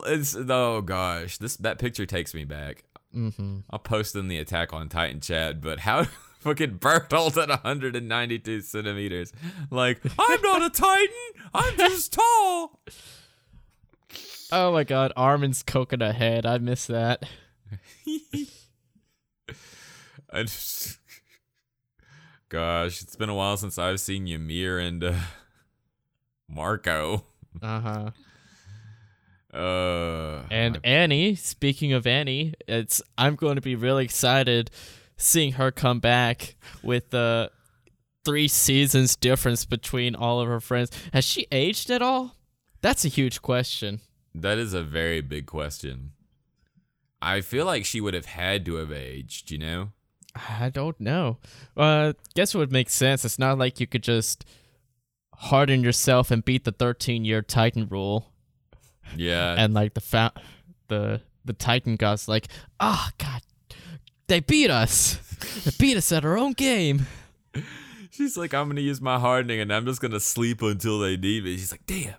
it's, 0.04 0.36
oh 0.36 0.82
gosh, 0.82 1.38
this 1.38 1.56
that 1.56 1.80
picture 1.80 2.06
takes 2.06 2.32
me 2.32 2.44
back. 2.44 2.84
Mm-hmm. 3.14 3.58
I'll 3.70 3.78
post 3.78 4.16
in 4.16 4.28
the 4.28 4.38
Attack 4.38 4.72
on 4.72 4.88
Titan 4.88 5.20
chat, 5.20 5.60
but 5.60 5.80
how 5.80 6.04
fucking 6.40 6.78
Bertolt 6.78 7.40
at 7.42 7.48
192 7.48 8.60
centimeters? 8.62 9.32
Like, 9.70 10.00
I'm 10.18 10.40
not 10.42 10.62
a 10.62 10.70
Titan, 10.70 11.14
I'm 11.54 11.76
just 11.76 12.12
tall. 12.12 12.80
Oh 14.50 14.72
my 14.72 14.84
god, 14.84 15.12
Armin's 15.16 15.62
coconut 15.62 16.14
head. 16.16 16.44
I 16.44 16.58
miss 16.58 16.86
that. 16.86 17.24
I 20.30 20.42
just, 20.42 20.98
gosh, 22.48 23.02
it's 23.02 23.16
been 23.16 23.28
a 23.28 23.34
while 23.34 23.56
since 23.56 23.78
I've 23.78 24.00
seen 24.00 24.26
Ymir 24.26 24.78
and 24.78 25.04
uh, 25.04 25.14
Marco. 26.48 27.24
Uh-huh. 27.62 28.10
Uh, 29.52 30.42
And 30.50 30.80
Annie, 30.82 31.34
speaking 31.34 31.92
of 31.92 32.06
Annie, 32.06 32.54
it's 32.66 33.02
I'm 33.18 33.36
going 33.36 33.56
to 33.56 33.60
be 33.60 33.74
really 33.74 34.04
excited 34.04 34.70
seeing 35.16 35.52
her 35.52 35.70
come 35.70 36.00
back 36.00 36.56
with 36.82 37.10
the 37.10 37.50
three 38.24 38.48
seasons 38.48 39.14
difference 39.16 39.64
between 39.64 40.14
all 40.14 40.40
of 40.40 40.48
her 40.48 40.60
friends. 40.60 40.90
Has 41.12 41.24
she 41.24 41.46
aged 41.52 41.90
at 41.90 42.00
all? 42.02 42.36
That's 42.80 43.04
a 43.04 43.08
huge 43.08 43.42
question. 43.42 44.00
that 44.34 44.58
is 44.58 44.72
a 44.72 44.82
very 44.82 45.20
big 45.20 45.46
question. 45.46 46.12
I 47.20 47.40
feel 47.42 47.66
like 47.66 47.84
she 47.84 48.00
would 48.00 48.14
have 48.14 48.24
had 48.26 48.64
to 48.66 48.76
have 48.76 48.90
aged, 48.90 49.50
you 49.52 49.58
know? 49.58 49.90
I 50.34 50.70
don't 50.70 50.98
know. 50.98 51.36
Uh, 51.76 52.14
guess 52.34 52.54
it 52.54 52.58
would 52.58 52.72
make 52.72 52.88
sense. 52.90 53.24
It's 53.24 53.38
not 53.38 53.58
like 53.58 53.78
you 53.78 53.86
could 53.86 54.02
just 54.02 54.44
harden 55.34 55.82
yourself 55.84 56.30
and 56.30 56.44
beat 56.44 56.64
the 56.64 56.72
13 56.72 57.24
year 57.24 57.42
Titan 57.42 57.86
rule. 57.88 58.31
Yeah. 59.16 59.54
and 59.58 59.74
like 59.74 59.94
the 59.94 60.00
fa- 60.00 60.32
the 60.88 61.20
the 61.44 61.52
Titan 61.52 61.96
gods 61.96 62.28
like, 62.28 62.48
ah, 62.80 63.10
God, 63.18 63.42
they 64.28 64.40
beat 64.40 64.70
us. 64.70 65.18
They 65.64 65.72
beat 65.78 65.96
us 65.96 66.12
at 66.12 66.24
our 66.24 66.38
own 66.38 66.52
game. 66.52 67.06
She's 68.10 68.36
like, 68.36 68.54
I'm 68.54 68.68
gonna 68.68 68.80
use 68.80 69.00
my 69.00 69.18
hardening 69.18 69.58
and 69.60 69.72
I'm 69.72 69.84
just 69.86 70.00
gonna 70.00 70.20
sleep 70.20 70.62
until 70.62 70.98
they 70.98 71.16
need 71.16 71.44
me. 71.44 71.56
She's 71.56 71.72
like, 71.72 71.84
damn, 71.86 72.14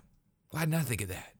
why 0.49 0.61
didn't 0.61 0.75
I 0.75 0.81
think 0.81 1.01
of 1.01 1.09
that? 1.09 1.33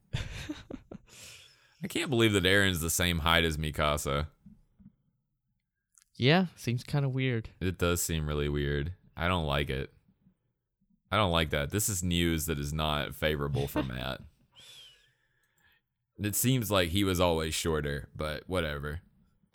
I 1.84 1.88
can't 1.88 2.10
believe 2.10 2.32
that 2.34 2.44
Eren's 2.46 2.80
the 2.80 2.90
same 2.90 3.20
height 3.20 3.44
as 3.44 3.58
Mikasa. 3.58 4.28
Yeah, 6.16 6.46
seems 6.56 6.84
kind 6.84 7.04
of 7.04 7.14
weird. 7.14 7.50
It 7.60 7.78
does 7.78 8.02
seem 8.02 8.28
really 8.28 8.48
weird. 8.48 8.94
I 9.18 9.28
don't 9.28 9.46
like 9.46 9.70
it. 9.70 9.92
I 11.12 11.18
don't 11.18 11.32
like 11.32 11.50
that. 11.50 11.72
This 11.72 11.90
is 11.90 12.02
news 12.04 12.46
that 12.46 12.58
is 12.60 12.72
not 12.72 13.14
favorable 13.16 13.68
for 13.68 13.84
Matt. 13.84 14.22
It 16.26 16.36
seems 16.36 16.72
like 16.72 16.90
he 16.90 17.04
was 17.04 17.20
always 17.20 17.54
shorter, 17.54 18.08
but 18.16 18.44
whatever. 18.48 19.02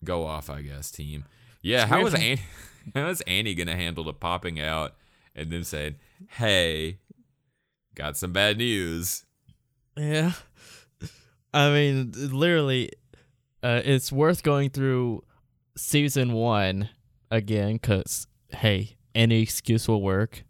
Go 0.04 0.24
off, 0.26 0.48
I 0.50 0.62
guess, 0.62 0.90
team. 0.90 1.24
Yeah, 1.62 1.86
how 1.86 2.02
was 2.02 2.14
Annie, 2.14 2.40
how 2.94 3.06
was 3.06 3.20
Annie 3.22 3.54
gonna 3.54 3.76
handle 3.76 4.04
the 4.04 4.12
popping 4.12 4.60
out 4.60 4.94
and 5.34 5.50
then 5.50 5.64
saying, 5.64 5.96
"Hey, 6.28 6.98
got 7.94 8.16
some 8.16 8.32
bad 8.32 8.58
news"? 8.58 9.24
Yeah, 9.96 10.32
I 11.52 11.70
mean, 11.70 12.12
literally, 12.14 12.90
uh, 13.62 13.82
it's 13.84 14.12
worth 14.12 14.42
going 14.42 14.70
through 14.70 15.24
season 15.76 16.32
one 16.32 16.90
again 17.30 17.74
because 17.74 18.26
hey, 18.50 18.96
any 19.14 19.42
excuse 19.42 19.88
will 19.88 20.02
work. 20.02 20.44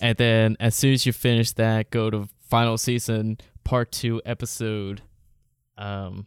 And 0.00 0.16
then 0.16 0.56
as 0.60 0.74
soon 0.74 0.94
as 0.94 1.04
you 1.04 1.12
finish 1.12 1.52
that, 1.52 1.90
go 1.90 2.10
to 2.10 2.28
final 2.48 2.78
season 2.78 3.38
part 3.64 3.92
two 3.92 4.22
episode 4.24 5.02
um 5.80 6.26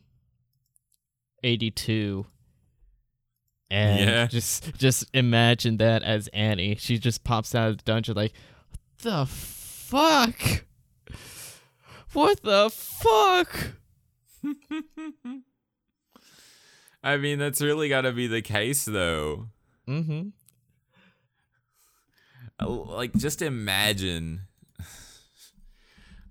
82 1.44 2.26
and 3.70 4.00
Yeah. 4.00 4.26
just 4.28 4.74
just 4.78 5.06
imagine 5.14 5.78
that 5.78 6.04
as 6.04 6.28
Annie. 6.30 6.76
She 6.76 6.98
just 6.98 7.24
pops 7.24 7.54
out 7.56 7.70
of 7.70 7.78
the 7.78 7.84
dungeon 7.84 8.16
like 8.16 8.34
the 9.02 9.26
fuck? 9.26 10.64
What 12.14 12.42
the 12.44 12.70
fuck? 12.70 13.74
I 17.04 17.18
mean, 17.18 17.40
that's 17.40 17.62
really 17.62 17.90
got 17.90 18.02
to 18.02 18.12
be 18.14 18.28
the 18.28 18.42
case, 18.42 18.86
though. 18.86 19.48
Mm-hmm. 19.88 20.30
Uh, 22.62 22.68
Like, 22.70 23.14
just 23.14 23.42
imagine 23.42 24.42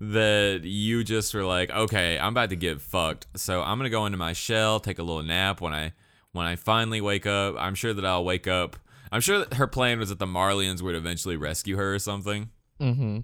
that 0.05 0.63
you 0.65 1.05
just 1.05 1.33
were 1.33 1.45
like, 1.45 1.71
okay, 1.71 2.19
I'm 2.19 2.33
about 2.33 2.51
to 2.51 2.57
get 2.57 2.81
fucked, 2.81 3.29
so 3.37 3.63
I'm 3.63 3.79
gonna 3.79 3.89
go 3.89 4.05
into 4.05 4.19
my 4.19 4.33
shell, 4.33 4.81
take 4.81 4.99
a 4.99 5.03
little 5.03 5.23
nap. 5.23 5.61
When 5.61 5.73
I 5.73 5.93
when 6.33 6.45
I 6.45 6.57
finally 6.57 7.01
wake 7.01 7.25
up, 7.25 7.55
I'm 7.57 7.77
sure 7.77 7.95
that 7.95 8.05
I'll 8.05 8.25
wake 8.25 8.49
up. 8.49 8.77
I'm 9.13 9.21
sure 9.21 9.39
that 9.39 9.55
her 9.55 9.69
plan 9.69 10.01
was 10.01 10.09
that 10.09 10.19
the 10.19 10.27
Marleyans 10.27 10.83
would 10.83 10.97
eventually 10.97 11.37
rescue 11.37 11.77
her 11.77 11.95
or 11.95 11.99
something. 12.01 12.51
Mm-hmm. 12.81 13.21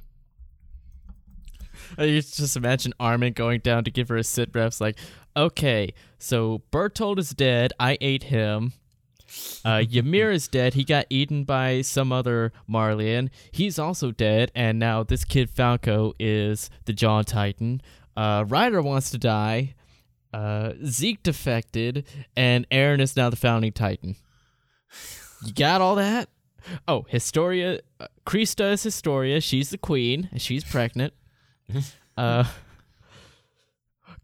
To 1.96 2.20
just 2.20 2.56
imagine 2.56 2.92
Armin 3.00 3.32
going 3.32 3.60
down 3.60 3.82
to 3.84 3.90
give 3.90 4.08
her 4.10 4.16
a 4.16 4.22
sit 4.22 4.50
reps 4.54 4.80
like, 4.80 4.98
okay, 5.36 5.94
so 6.18 6.62
Bertolt 6.70 7.18
is 7.18 7.30
dead. 7.30 7.72
I 7.80 7.98
ate 8.00 8.24
him. 8.24 8.72
Uh, 9.64 9.84
Ymir 9.90 10.30
is 10.30 10.48
dead. 10.48 10.74
He 10.74 10.84
got 10.84 11.06
eaten 11.10 11.44
by 11.44 11.82
some 11.82 12.12
other 12.12 12.52
Marleyan. 12.68 13.30
He's 13.50 13.78
also 13.78 14.10
dead. 14.10 14.50
And 14.54 14.78
now 14.78 15.02
this 15.02 15.24
kid 15.24 15.50
Falco 15.50 16.14
is 16.18 16.70
the 16.86 16.92
Jaw 16.92 17.22
Titan. 17.22 17.82
Uh, 18.16 18.44
Reiner 18.44 18.82
wants 18.82 19.10
to 19.10 19.18
die. 19.18 19.74
Uh, 20.32 20.72
Zeke 20.84 21.22
defected. 21.22 22.06
And 22.36 22.68
Eren 22.70 23.00
is 23.00 23.16
now 23.16 23.30
the 23.30 23.36
founding 23.36 23.72
Titan. 23.72 24.16
You 25.44 25.52
got 25.52 25.80
all 25.80 25.96
that? 25.96 26.28
Oh, 26.86 27.06
Historia. 27.08 27.80
Uh, 28.00 28.06
Krista 28.26 28.72
is 28.72 28.82
Historia. 28.82 29.40
She's 29.40 29.70
the 29.70 29.78
queen. 29.78 30.28
She's 30.36 30.64
pregnant. 30.64 31.14
uh, 32.16 32.44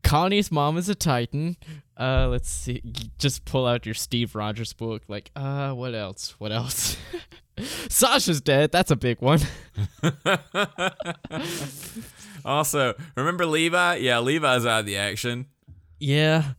Connie's 0.04 0.52
mom 0.52 0.76
is 0.76 0.88
a 0.88 0.94
Titan. 0.94 1.56
Uh, 1.98 2.28
let's 2.28 2.48
see. 2.50 2.82
Just 3.18 3.44
pull 3.44 3.66
out 3.66 3.86
your 3.86 3.94
Steve 3.94 4.34
Rogers 4.34 4.72
book. 4.72 5.02
Like, 5.08 5.30
uh, 5.34 5.72
what 5.72 5.94
else? 5.94 6.34
What 6.38 6.52
else? 6.52 6.96
Sasha's 7.88 8.40
dead. 8.40 8.70
That's 8.72 8.90
a 8.90 8.96
big 8.96 9.20
one. 9.20 9.40
Also, 12.44 12.92
remember 13.16 13.46
Levi? 13.46 13.94
Yeah, 13.96 14.18
Levi's 14.18 14.66
out 14.66 14.80
of 14.80 14.86
the 14.86 14.96
action. 14.98 15.46
yeah. 15.98 16.52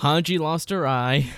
Hanji 0.00 0.38
lost 0.38 0.68
her 0.70 0.86
eye. 0.86 1.30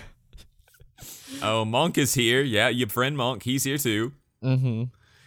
Oh, 1.42 1.64
Monk 1.64 1.96
is 1.98 2.14
here. 2.14 2.42
Yeah, 2.42 2.68
your 2.68 2.88
friend 2.88 3.16
Monk, 3.16 3.42
he's 3.44 3.62
here 3.64 3.78
too. 3.78 4.12
Mm-hmm. 4.42 4.84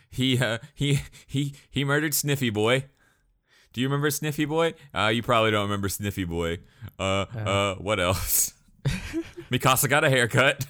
He 0.09 0.37
uh 0.39 0.57
he 0.73 0.99
he 1.27 1.53
he 1.69 1.83
murdered 1.85 2.13
Sniffy 2.13 2.49
Boy. 2.49 2.85
Do 3.73 3.81
you 3.81 3.87
remember 3.87 4.09
Sniffy 4.11 4.45
Boy? 4.45 4.73
Uh 4.93 5.07
you 5.13 5.21
probably 5.23 5.51
don't 5.51 5.63
remember 5.63 5.89
Sniffy 5.89 6.23
Boy. 6.23 6.59
Uh 6.97 7.25
uh, 7.35 7.75
what 7.75 7.99
else? 7.99 8.53
Mikasa 9.51 9.89
got 9.89 10.03
a 10.03 10.09
haircut 10.09 10.65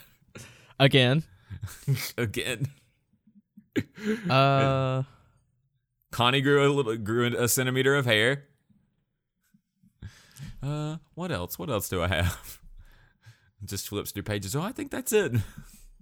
Again. 0.79 1.23
again. 2.17 2.67
Uh. 4.29 5.03
Connie 6.11 6.41
grew 6.41 6.65
a 6.65 6.71
little 6.71 6.95
grew 6.97 7.27
a 7.37 7.47
centimeter 7.47 7.95
of 7.95 8.05
hair. 8.05 8.45
Uh 10.63 10.97
what 11.15 11.31
else? 11.31 11.59
What 11.59 11.69
else 11.69 11.87
do 11.89 12.01
I 12.01 12.07
have? 12.07 12.59
Just 13.65 13.89
flips 13.89 14.11
through 14.11 14.23
pages. 14.23 14.55
Oh, 14.55 14.61
I 14.61 14.71
think 14.71 14.89
that's 14.91 15.11
it. 15.13 15.33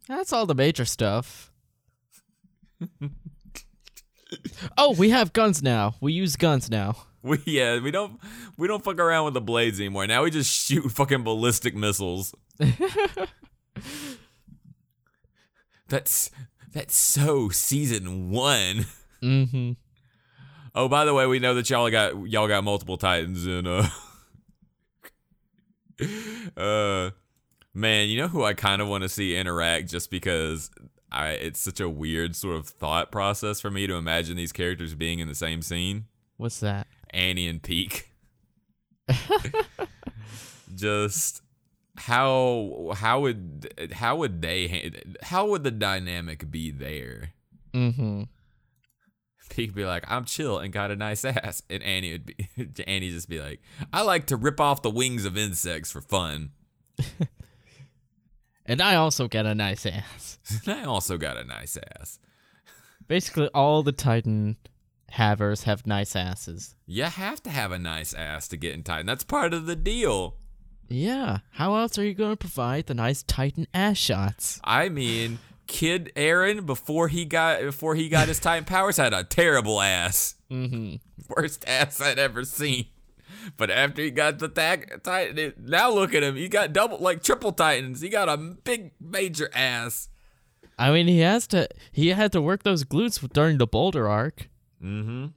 That's 0.07 0.31
all 0.31 0.45
the 0.45 0.55
major 0.55 0.85
stuff. 0.85 1.51
Oh, 4.77 4.93
we 4.93 5.09
have 5.09 5.33
guns 5.33 5.61
now. 5.63 5.95
We 6.01 6.13
use 6.13 6.35
guns 6.35 6.69
now. 6.69 6.95
We 7.23 7.39
yeah, 7.45 7.79
we 7.81 7.91
don't 7.91 8.19
we 8.57 8.67
don't 8.67 8.83
fuck 8.83 8.99
around 8.99 9.25
with 9.25 9.33
the 9.33 9.41
blades 9.41 9.79
anymore. 9.79 10.07
Now 10.07 10.23
we 10.23 10.31
just 10.31 10.51
shoot 10.51 10.89
fucking 10.91 11.23
ballistic 11.23 11.75
missiles. 11.75 12.33
that's 15.87 16.31
that's 16.71 16.95
so 16.95 17.49
season 17.49 18.29
one. 18.29 18.85
Mm-hmm. 19.21 19.71
Oh, 20.75 20.87
by 20.87 21.05
the 21.05 21.13
way, 21.13 21.25
we 21.25 21.39
know 21.39 21.55
that 21.55 21.69
y'all 21.69 21.89
got 21.89 22.27
y'all 22.29 22.47
got 22.47 22.63
multiple 22.63 22.97
titans 22.97 23.45
and 23.45 23.67
uh 23.67 23.89
uh 26.57 27.09
man, 27.73 28.09
you 28.09 28.21
know 28.21 28.27
who 28.27 28.43
I 28.43 28.53
kind 28.53 28.81
of 28.81 28.87
want 28.87 29.01
to 29.01 29.09
see 29.09 29.35
interact 29.35 29.89
just 29.89 30.11
because 30.11 30.69
I 31.11 31.29
it's 31.29 31.59
such 31.59 31.79
a 31.79 31.89
weird 31.89 32.35
sort 32.35 32.55
of 32.55 32.67
thought 32.67 33.11
process 33.11 33.61
for 33.61 33.71
me 33.71 33.87
to 33.87 33.95
imagine 33.95 34.35
these 34.35 34.51
characters 34.51 34.93
being 34.93 35.19
in 35.19 35.27
the 35.27 35.35
same 35.35 35.61
scene. 35.61 36.05
What's 36.37 36.59
that? 36.59 36.87
Annie 37.11 37.47
and 37.47 37.61
Pieck. 37.61 38.03
Just 40.75 41.41
how 41.97 42.93
how 42.95 43.21
would 43.21 43.91
how 43.93 44.17
would 44.17 44.41
they 44.41 44.91
how 45.23 45.47
would 45.47 45.63
the 45.63 45.71
dynamic 45.71 46.51
be 46.51 46.71
there? 46.71 47.31
Mm-hmm. 47.73 48.23
Pieck 49.49 49.73
be 49.73 49.85
like, 49.85 50.03
"I'm 50.07 50.25
chill 50.25 50.59
and 50.59 50.71
got 50.71 50.91
a 50.91 50.95
nice 50.95 51.25
ass," 51.25 51.63
and 51.69 51.81
Annie 51.81 52.11
would 52.11 52.25
be 52.25 52.83
Annie 52.87 53.09
just 53.09 53.29
be 53.29 53.39
like, 53.39 53.61
"I 53.91 54.01
like 54.01 54.27
to 54.27 54.35
rip 54.35 54.59
off 54.59 54.81
the 54.81 54.89
wings 54.89 55.25
of 55.25 55.37
insects 55.37 55.91
for 55.91 56.01
fun." 56.01 56.51
And 58.67 58.81
I 58.81 58.95
also 58.95 59.27
got 59.27 59.45
a 59.45 59.55
nice 59.55 59.85
ass. 59.85 60.39
I 60.67 60.83
also 60.83 61.17
got 61.17 61.37
a 61.37 61.43
nice 61.43 61.77
ass. 61.99 62.19
Basically, 63.07 63.47
all 63.53 63.83
the 63.83 63.93
Titan 63.93 64.57
havers 65.11 65.63
have 65.63 65.87
nice 65.87 66.15
asses. 66.15 66.75
You 66.85 67.03
have 67.03 67.41
to 67.43 67.49
have 67.49 67.71
a 67.71 67.79
nice 67.79 68.13
ass 68.13 68.47
to 68.49 68.57
get 68.57 68.73
in 68.73 68.83
Titan. 68.83 69.05
That's 69.05 69.23
part 69.23 69.53
of 69.53 69.65
the 69.65 69.75
deal. 69.75 70.35
Yeah. 70.89 71.39
How 71.51 71.75
else 71.75 71.97
are 71.97 72.03
you 72.03 72.13
going 72.13 72.31
to 72.31 72.37
provide 72.37 72.87
the 72.87 72.93
nice 72.93 73.23
Titan 73.23 73.67
ass 73.73 73.97
shots? 73.97 74.59
I 74.63 74.89
mean, 74.89 75.39
Kid 75.67 76.11
Eren 76.15 76.65
before 76.65 77.07
he 77.07 77.25
got 77.25 77.61
before 77.61 77.95
he 77.95 78.09
got 78.09 78.27
his 78.27 78.39
Titan 78.41 78.65
powers 78.65 78.97
had 78.97 79.13
a 79.13 79.23
terrible 79.23 79.81
ass. 79.81 80.35
Mm-hmm. 80.51 80.95
Worst 81.29 81.67
ass 81.67 82.01
I'd 82.01 82.19
ever 82.19 82.43
seen. 82.43 82.87
But 83.55 83.69
after 83.71 84.01
he 84.01 84.11
got 84.11 84.39
the 84.39 84.49
tag, 84.49 85.01
Titan, 85.03 85.53
now 85.57 85.89
look 85.91 86.13
at 86.13 86.23
him. 86.23 86.35
He 86.35 86.49
got 86.49 86.73
double, 86.73 86.97
like 86.97 87.23
triple 87.23 87.51
Titans. 87.51 88.01
He 88.01 88.09
got 88.09 88.27
a 88.27 88.37
big, 88.37 88.91
major 88.99 89.49
ass. 89.53 90.09
I 90.77 90.91
mean, 90.91 91.07
he 91.07 91.19
has 91.19 91.47
to. 91.47 91.67
He 91.91 92.09
had 92.09 92.31
to 92.33 92.41
work 92.41 92.63
those 92.63 92.83
glutes 92.83 93.27
during 93.31 93.57
the 93.57 93.67
Boulder 93.67 94.07
arc. 94.07 94.49
Mm-hmm. 94.83 95.27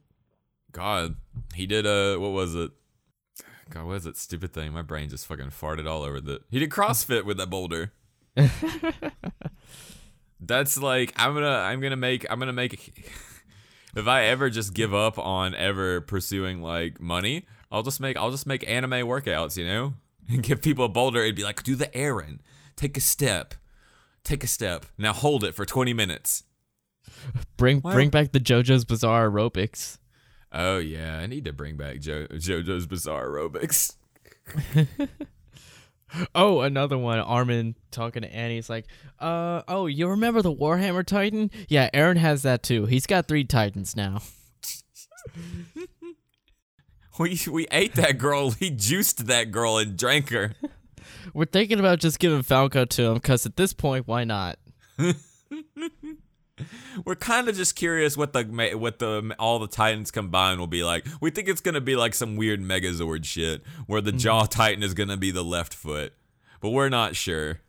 God, 0.71 1.15
he 1.55 1.65
did 1.65 1.85
a 1.85 2.17
what 2.17 2.31
was 2.31 2.55
it? 2.55 2.71
God, 3.69 3.85
what 3.85 3.97
is 3.97 4.03
that 4.03 4.17
stupid 4.17 4.53
thing? 4.53 4.73
My 4.73 4.81
brain 4.81 5.09
just 5.09 5.25
fucking 5.25 5.49
farted 5.49 5.87
all 5.87 6.03
over 6.03 6.19
the. 6.21 6.41
He 6.49 6.59
did 6.59 6.69
CrossFit 6.69 7.25
with 7.25 7.37
that 7.37 7.49
boulder. 7.49 7.93
That's 10.39 10.77
like 10.77 11.13
I'm 11.15 11.33
gonna 11.33 11.47
I'm 11.47 11.79
gonna 11.81 11.95
make 11.95 12.25
I'm 12.29 12.39
gonna 12.39 12.53
make. 12.53 12.73
if 13.95 14.07
I 14.07 14.25
ever 14.25 14.49
just 14.49 14.73
give 14.73 14.93
up 14.93 15.17
on 15.17 15.55
ever 15.55 16.01
pursuing 16.01 16.61
like 16.61 16.99
money, 16.99 17.45
I'll 17.71 17.83
just 17.83 17.99
make 17.99 18.17
I'll 18.17 18.31
just 18.31 18.45
make 18.45 18.67
anime 18.67 18.91
workouts, 19.07 19.57
you 19.57 19.65
know, 19.65 19.93
and 20.29 20.43
give 20.43 20.61
people 20.61 20.85
a 20.85 20.89
boulder. 20.89 21.21
It'd 21.21 21.35
be 21.35 21.43
like, 21.43 21.63
do 21.63 21.75
the 21.75 21.87
Eren, 21.87 22.39
take 22.75 22.97
a 22.97 23.01
step, 23.01 23.55
take 24.23 24.43
a 24.43 24.47
step, 24.47 24.85
now 24.97 25.13
hold 25.13 25.43
it 25.43 25.55
for 25.55 25.65
20 25.65 25.93
minutes. 25.93 26.43
Bring 27.57 27.79
bring 27.79 28.09
back 28.09 28.31
the 28.31 28.39
JoJo's 28.39 28.85
Bizarre 28.85 29.29
aerobics. 29.29 29.97
Oh 30.51 30.77
yeah, 30.79 31.17
I 31.17 31.27
need 31.27 31.45
to 31.45 31.53
bring 31.53 31.77
back 31.77 31.99
jo- 31.99 32.27
JoJo's 32.27 32.87
Bizarre 32.87 33.27
Aerobics. 33.27 33.95
Oh, 36.35 36.61
another 36.61 36.97
one. 36.97 37.19
Armin 37.19 37.75
talking 37.89 38.23
to 38.23 38.33
Annie. 38.33 38.55
He's 38.55 38.69
like, 38.69 38.85
"Uh, 39.19 39.61
oh, 39.67 39.85
you 39.85 40.09
remember 40.09 40.41
the 40.41 40.53
Warhammer 40.53 41.05
Titan? 41.05 41.49
Yeah, 41.69 41.89
Eren 41.93 42.17
has 42.17 42.41
that 42.43 42.63
too. 42.63 42.85
He's 42.85 43.07
got 43.07 43.27
three 43.27 43.45
Titans 43.45 43.95
now. 43.95 44.21
We 47.19 47.39
we 47.49 47.67
ate 47.71 47.95
that 47.95 48.17
girl. 48.17 48.53
We 48.59 48.69
juiced 48.69 49.27
that 49.27 49.51
girl 49.51 49.77
and 49.77 49.97
drank 49.97 50.29
her. 50.29 50.53
We're 51.33 51.45
thinking 51.45 51.79
about 51.79 51.99
just 51.99 52.19
giving 52.19 52.41
Falco 52.41 52.85
to 52.85 53.03
him 53.03 53.13
because 53.15 53.45
at 53.45 53.57
this 53.57 53.73
point, 53.73 54.07
why 54.07 54.23
not? 54.23 54.57
We're 57.05 57.15
kind 57.15 57.49
of 57.49 57.55
just 57.55 57.75
curious 57.75 58.15
what 58.15 58.33
the 58.33 58.43
what 58.77 58.99
the 58.99 59.35
all 59.39 59.59
the 59.59 59.67
Titans 59.67 60.11
combined 60.11 60.59
will 60.59 60.67
be 60.67 60.83
like. 60.83 61.07
We 61.19 61.31
think 61.31 61.47
it's 61.47 61.61
gonna 61.61 61.81
be 61.81 61.95
like 61.95 62.13
some 62.13 62.35
weird 62.35 62.61
Megazord 62.61 63.25
shit 63.25 63.63
where 63.87 64.01
the 64.01 64.11
Jaw 64.11 64.45
Titan 64.45 64.83
is 64.83 64.93
gonna 64.93 65.17
be 65.17 65.31
the 65.31 65.43
left 65.43 65.73
foot, 65.73 66.13
but 66.59 66.69
we're 66.69 66.89
not 66.89 67.15
sure. 67.15 67.61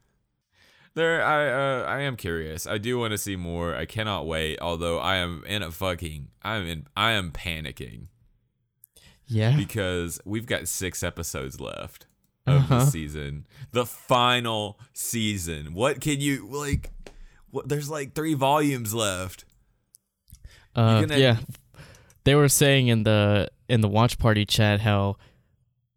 There, 0.95 1.25
I 1.25 1.49
uh, 1.49 1.85
I 1.85 2.01
am 2.03 2.17
curious. 2.17 2.67
I 2.67 2.77
do 2.79 2.99
want 2.99 3.13
to 3.13 3.19
see 3.19 3.37
more. 3.37 3.75
I 3.75 3.87
cannot 3.87 4.27
wait. 4.27 4.59
Although 4.61 4.99
I 4.99 5.17
am 5.17 5.43
in 5.47 5.63
a 5.63 5.71
fucking 5.71 6.29
I'm 6.43 6.67
in 6.67 6.87
I 6.97 7.13
am 7.13 7.31
panicking. 7.31 8.09
Yeah. 9.33 9.57
because 9.57 10.21
we've 10.25 10.47
got 10.47 10.69
six 10.69 11.03
episodes 11.03 11.61
left 11.61 12.07
of 12.47 12.69
the 12.69 12.75
Uh-huh. 12.77 12.87
season, 12.87 13.47
the 13.73 13.87
final 13.87 14.79
season. 14.93 15.75
What 15.75 16.01
can 16.01 16.21
you 16.21 16.47
like? 16.51 16.91
What, 17.51 17.69
there's 17.69 17.89
like 17.91 18.15
three 18.15 18.35
volumes 18.35 18.93
left. 18.95 19.45
Uh, 20.75 21.03
gonna- 21.03 21.19
yeah. 21.19 21.37
They 22.25 22.35
were 22.35 22.49
saying 22.49 22.89
in 22.89 23.03
the 23.03 23.49
in 23.69 23.81
the 23.81 23.89
watch 23.89 24.19
party 24.19 24.45
chat 24.45 24.81
how 24.81 25.17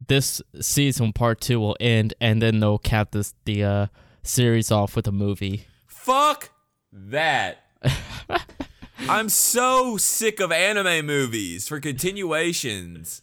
this 0.08 0.42
season 0.62 1.14
part 1.14 1.40
two 1.42 1.60
will 1.60 1.78
end 1.80 2.14
and 2.20 2.42
then 2.42 2.60
they'll 2.60 2.78
cap 2.78 3.12
this 3.12 3.34
the 3.46 3.64
uh, 3.64 3.88
series 4.24 4.72
off 4.72 4.96
with 4.96 5.08
a 5.08 5.12
movie. 5.12 5.66
Fuck 5.88 6.50
that. 6.92 7.64
I'm 9.08 9.30
so 9.30 9.98
sick 9.98 10.40
of 10.40 10.52
anime 10.52 11.06
movies 11.06 11.68
for 11.68 11.80
continuations. 11.80 13.22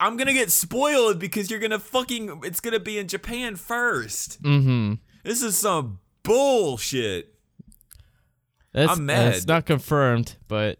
I'm 0.00 0.16
gonna 0.16 0.32
get 0.32 0.50
spoiled 0.50 1.18
because 1.18 1.50
you're 1.50 1.60
gonna 1.60 1.78
fucking. 1.78 2.42
It's 2.44 2.60
gonna 2.60 2.80
be 2.80 2.98
in 2.98 3.08
Japan 3.08 3.56
first. 3.56 4.42
Mm-hmm. 4.42 4.94
This 5.24 5.42
is 5.42 5.56
some 5.56 6.00
bullshit. 6.22 7.34
That's, 8.72 8.92
I'm 8.92 9.06
mad. 9.06 9.34
It's 9.34 9.46
not 9.46 9.66
confirmed, 9.66 10.36
but 10.46 10.78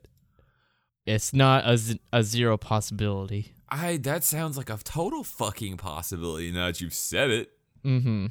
it's 1.07 1.33
not 1.33 1.69
a, 1.69 1.79
z- 1.79 2.01
a 2.13 2.23
zero 2.23 2.59
possibility. 2.59 3.55
I 3.71 3.97
that 3.99 4.25
sounds 4.25 4.57
like 4.57 4.71
a 4.71 4.77
total 4.77 5.25
fucking 5.25 5.79
possibility 5.79 6.53
now 6.53 6.67
that 6.67 6.81
you've 6.81 6.95
said 6.95 7.31
it. 7.31 7.51
Mm-hmm. 7.85 8.27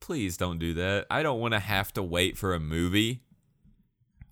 Please 0.00 0.36
don't 0.36 0.58
do 0.58 0.74
that. 0.74 1.06
I 1.10 1.22
don't 1.22 1.40
want 1.40 1.54
to 1.54 1.60
have 1.60 1.92
to 1.94 2.02
wait 2.02 2.38
for 2.38 2.54
a 2.54 2.60
movie. 2.60 3.22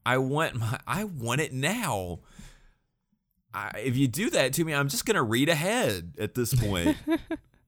I 0.05 0.19
want 0.19 0.55
my 0.55 0.79
I 0.87 1.05
want 1.05 1.41
it 1.41 1.53
now. 1.53 2.21
I, 3.57 3.71
if 3.79 3.97
you 3.97 4.07
do 4.07 4.29
that 4.31 4.53
to 4.55 4.65
me, 4.65 4.75
I'm 4.75 4.89
just 4.89 5.07
gonna 5.07 5.23
read 5.23 5.49
ahead 5.49 6.13
at 6.19 6.35
this 6.35 6.53
point 6.55 6.99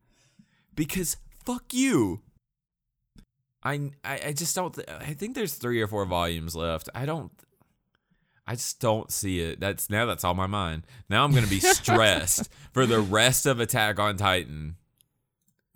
because 0.75 1.17
fuck 1.47 1.73
you. 1.73 2.21
I, 3.63 3.91
I 4.05 4.21
I 4.27 4.33
just 4.33 4.55
don't. 4.55 4.75
Th- 4.75 4.87
I 4.87 5.15
think 5.15 5.35
there's 5.35 5.55
three 5.55 5.81
or 5.81 5.87
four 5.87 6.05
volumes 6.05 6.55
left. 6.55 6.91
I 6.95 7.07
don't. 7.07 7.33
I 8.47 8.53
just 8.55 8.81
don't 8.81 9.11
see 9.11 9.41
it. 9.41 9.61
That's 9.61 9.89
now 9.89 10.05
that's 10.05 10.25
on 10.25 10.37
my 10.37 10.47
mind. 10.47 10.87
Now 11.09 11.25
I'm 11.25 11.33
gonna 11.33 11.47
be 11.47 11.61
stressed 11.61 12.51
for 12.73 12.85
the 12.85 13.01
rest 13.01 13.47
of 13.47 13.59
Attack 13.59 13.99
on 13.99 14.19
Titan. 14.19 14.77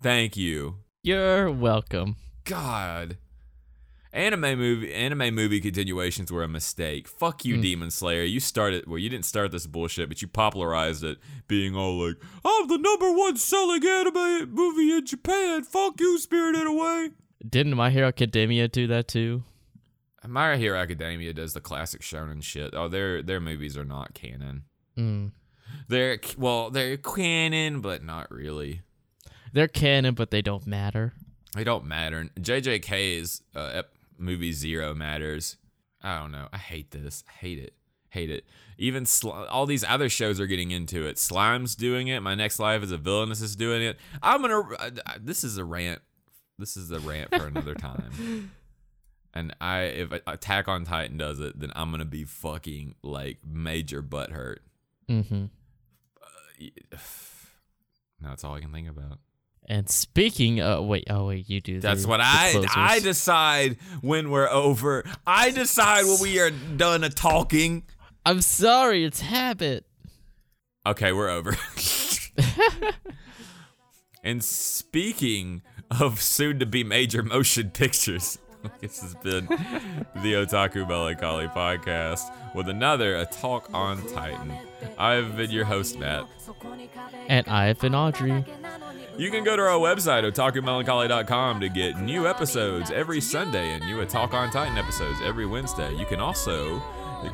Thank 0.01 0.37
you. 0.37 0.75
You're 1.01 1.49
welcome. 1.49 2.17
God. 2.45 3.17
Anime 4.13 4.59
movie, 4.59 4.93
anime 4.93 5.33
movie 5.33 5.59
continuations 5.59 6.31
were 6.31 6.43
a 6.43 6.47
mistake. 6.47 7.07
Fuck 7.07 7.45
you, 7.45 7.59
Demon 7.59 7.89
Slayer. 7.89 8.21
You 8.21 8.39
started, 8.39 8.85
well, 8.85 8.99
you 8.99 9.09
didn't 9.09 9.25
start 9.25 9.51
this 9.51 9.65
bullshit, 9.65 10.07
but 10.07 10.21
you 10.21 10.27
popularized 10.27 11.03
it, 11.03 11.17
being 11.47 11.75
all 11.75 11.97
like, 11.97 12.17
"I'm 12.45 12.67
the 12.67 12.77
number 12.77 13.11
one 13.11 13.37
selling 13.37 13.83
anime 13.83 14.53
movie 14.53 14.91
in 14.91 15.05
Japan." 15.07 15.63
Fuck 15.63 15.99
you, 15.99 16.19
Spirited 16.19 16.67
Away. 16.67 17.09
Didn't 17.47 17.75
My 17.75 17.89
Hero 17.89 18.07
Academia 18.07 18.67
do 18.67 18.85
that 18.85 19.07
too? 19.07 19.43
My 20.27 20.57
Hero 20.57 20.77
Academia 20.79 21.33
does 21.33 21.53
the 21.53 21.59
classic 21.59 22.01
shonen 22.01 22.43
shit. 22.43 22.75
Oh, 22.75 22.87
their 22.87 23.23
their 23.23 23.39
movies 23.41 23.75
are 23.75 23.83
not 23.83 24.13
canon. 24.13 24.63
Mm. 24.95 25.31
They're 25.87 26.19
well, 26.37 26.69
they're 26.69 26.97
canon, 26.97 27.81
but 27.81 28.03
not 28.03 28.29
really. 28.29 28.81
They're 29.53 29.67
canon, 29.67 30.13
but 30.13 30.29
they 30.29 30.43
don't 30.43 30.67
matter. 30.67 31.13
They 31.55 31.63
don't 31.63 31.85
matter. 31.85 32.29
JJK's 32.39 33.41
uh, 33.55 33.71
ep- 33.73 33.95
movie 34.17 34.51
Zero 34.51 34.93
matters. 34.93 35.57
I 36.01 36.19
don't 36.19 36.31
know. 36.31 36.47
I 36.51 36.57
hate 36.57 36.91
this. 36.91 37.23
I 37.27 37.31
hate 37.33 37.59
it. 37.59 37.73
Hate 38.09 38.29
it. 38.29 38.45
Even 38.77 39.05
sli- 39.05 39.47
all 39.49 39.65
these 39.65 39.83
other 39.83 40.09
shows 40.09 40.39
are 40.39 40.45
getting 40.45 40.71
into 40.71 41.05
it. 41.07 41.17
Slime's 41.17 41.75
doing 41.75 42.09
it. 42.09 42.19
My 42.19 42.35
Next 42.35 42.59
Life 42.59 42.83
is 42.83 42.91
a 42.91 42.97
Villainess 42.97 43.41
is 43.41 43.55
doing 43.55 43.81
it. 43.81 43.97
I'm 44.21 44.41
gonna. 44.41 44.61
Uh, 44.61 44.91
this 45.19 45.43
is 45.43 45.57
a 45.57 45.63
rant. 45.63 46.01
This 46.59 46.77
is 46.77 46.91
a 46.91 46.99
rant 46.99 47.29
for 47.35 47.47
another 47.47 47.75
time. 47.75 48.51
And 49.35 49.55
I, 49.59 49.85
if 49.85 50.11
Attack 50.27 50.67
on 50.67 50.85
Titan 50.85 51.17
does 51.17 51.39
it, 51.39 51.59
then 51.59 51.71
I'm 51.75 51.89
gonna 51.89 52.05
be 52.05 52.23
fucking 52.23 52.93
like 53.01 53.39
major 53.43 54.03
butt 54.03 54.29
hurt. 54.29 54.61
Mm-hmm. 55.09 55.45
That's 58.21 58.43
all 58.43 58.53
I 58.53 58.59
can 58.59 58.71
think 58.71 58.87
about. 58.89 59.17
And 59.65 59.89
speaking, 59.89 60.59
uh, 60.59 60.81
wait, 60.81 61.05
oh 61.09 61.27
wait, 61.27 61.49
you 61.49 61.61
do. 61.61 61.79
That's 61.79 62.03
the- 62.03 62.09
what 62.09 62.17
the 62.17 62.25
I 62.25 62.49
closers. 62.51 62.71
I 62.75 62.99
decide 62.99 63.77
when 64.01 64.29
we're 64.29 64.49
over. 64.49 65.05
I 65.25 65.51
decide 65.51 66.03
when 66.05 66.19
we 66.21 66.39
are 66.39 66.51
done 66.51 67.01
talking. 67.11 67.83
I'm 68.25 68.41
sorry, 68.41 69.05
it's 69.05 69.21
habit. 69.21 69.85
Okay, 70.85 71.13
we're 71.13 71.29
over. 71.29 71.55
and 74.23 74.43
speaking 74.43 75.61
of 75.99 76.21
soon 76.21 76.59
to 76.59 76.65
be 76.65 76.83
major 76.83 77.23
motion 77.23 77.71
pictures, 77.71 78.37
this 78.81 79.01
has 79.01 79.15
been 79.15 79.45
the 79.47 80.33
Otaku 80.33 80.87
Melancholy 80.87 81.47
podcast 81.47 82.31
with 82.53 82.67
another 82.69 83.15
A 83.15 83.25
Talk 83.25 83.69
on 83.73 84.05
Titan. 84.09 84.53
I've 84.97 85.35
been 85.37 85.51
your 85.51 85.65
host, 85.65 85.97
Matt. 85.99 86.25
And 87.27 87.47
I've 87.47 87.79
been 87.79 87.95
Audrey. 87.95 88.43
You 89.15 89.29
can 89.29 89.43
go 89.43 89.55
to 89.55 89.61
our 89.61 89.77
website, 89.77 90.23
otakumelancholy.com, 90.23 91.59
to 91.59 91.69
get 91.69 91.99
new 91.99 92.27
episodes 92.27 92.89
every 92.89 93.21
Sunday 93.21 93.73
and 93.73 93.85
new 93.85 94.03
Talk 94.05 94.33
on 94.33 94.49
Titan 94.49 94.75
episodes 94.75 95.19
every 95.23 95.45
Wednesday. 95.45 95.93
You 95.93 96.07
can 96.07 96.19
also 96.19 96.81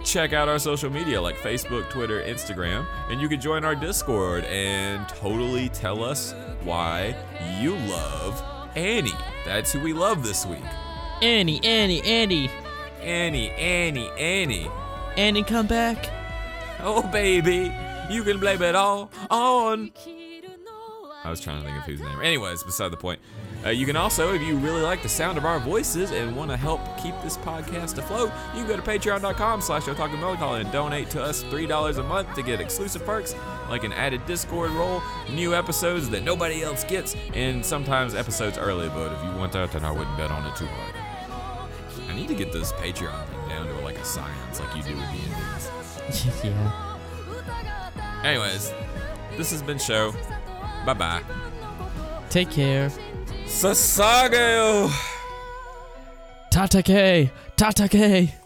check 0.04 0.34
out 0.34 0.50
our 0.50 0.60
social 0.60 0.90
media 0.90 1.22
like 1.22 1.38
Facebook, 1.38 1.90
Twitter, 1.90 2.22
Instagram, 2.22 2.86
and 3.10 3.22
you 3.22 3.30
can 3.30 3.40
join 3.40 3.64
our 3.64 3.76
Discord 3.76 4.44
and 4.44 5.08
totally 5.08 5.70
tell 5.70 6.04
us 6.04 6.34
why 6.64 7.16
you 7.62 7.76
love 7.76 8.44
Annie. 8.76 9.14
That's 9.46 9.72
who 9.72 9.80
we 9.80 9.94
love 9.94 10.22
this 10.22 10.46
week. 10.46 10.66
Annie, 11.22 11.64
Annie, 11.64 12.02
Annie, 12.04 12.52
Annie, 13.02 13.52
Annie, 13.52 14.10
Annie. 14.18 14.70
Annie, 15.16 15.44
come 15.44 15.68
back. 15.68 16.10
Oh, 16.82 17.04
baby, 17.04 17.74
you 18.10 18.24
can 18.24 18.38
blame 18.38 18.62
it 18.62 18.76
all 18.76 19.10
on 19.30 19.92
I 21.30 21.32
was 21.32 21.40
trying 21.40 21.62
to 21.62 21.64
think 21.64 21.78
of 21.78 21.84
whose 21.84 22.02
name. 22.02 22.20
Anyways, 22.24 22.64
beside 22.64 22.90
the 22.90 22.98
point. 22.98 23.20
Uh, 23.64 23.70
you 23.70 23.86
can 23.86 23.96
also, 23.96 24.34
if 24.34 24.42
you 24.42 24.58
really 24.58 24.82
like 24.82 25.04
the 25.04 25.10
sound 25.10 25.38
of 25.38 25.46
our 25.46 25.60
voices 25.60 26.10
and 26.10 26.36
want 26.36 26.50
to 26.50 26.58
help 26.58 26.82
keep 26.98 27.14
this 27.22 27.38
podcast 27.38 28.00
afloat, 28.00 28.32
you 28.56 28.64
can 28.64 28.68
go 28.68 28.76
to 28.76 28.82
patreon.com 28.82 29.62
slash 29.62 29.84
Otaku 29.84 30.20
Melancholy 30.20 30.62
and 30.62 30.72
donate 30.72 31.12
to 31.12 31.22
us 31.22 31.44
$3 31.44 32.00
a 32.00 32.04
month 32.04 32.34
to 32.34 32.42
get 32.42 32.60
exclusive 32.60 33.06
perks 33.06 33.36
like 33.70 33.84
an 33.84 33.94
added 33.94 34.26
Discord 34.26 34.72
role, 34.72 35.04
new 35.32 35.54
episodes 35.54 36.10
that 36.10 36.24
nobody 36.24 36.64
else 36.64 36.84
gets, 36.84 37.16
and 37.36 37.64
sometimes 37.64 38.16
episodes 38.16 38.58
early. 38.58 38.90
But 38.90 39.12
if 39.12 39.24
you 39.24 39.38
want 39.38 39.52
that, 39.52 39.72
then 39.72 39.86
I 39.86 39.92
wouldn't 39.92 40.18
bet 40.18 40.32
on 40.32 40.44
it 40.48 40.56
too 40.56 40.66
hard. 40.66 40.96
I 42.10 42.16
need 42.16 42.28
to 42.30 42.36
get 42.36 42.52
this 42.52 42.72
Patreon 42.72 43.24
thing 43.28 43.50
down 43.50 43.68
to 43.68 43.74
like 43.82 44.00
a 44.00 44.06
science 44.06 44.60
like 44.60 44.76
you 44.76 44.82
do 44.82 44.96
with 44.96 45.12
D&Ds. 45.12 46.44
yeah. 46.44 46.96
Anyways, 48.24 48.74
this 49.38 49.52
has 49.52 49.62
been 49.62 49.78
Show. 49.78 50.12
Bye-bye. 50.94 51.22
Take 52.30 52.50
care. 52.52 52.90
Sasageyo! 53.46 54.90
Tatake, 56.52 57.30
Tatake. 57.56 58.39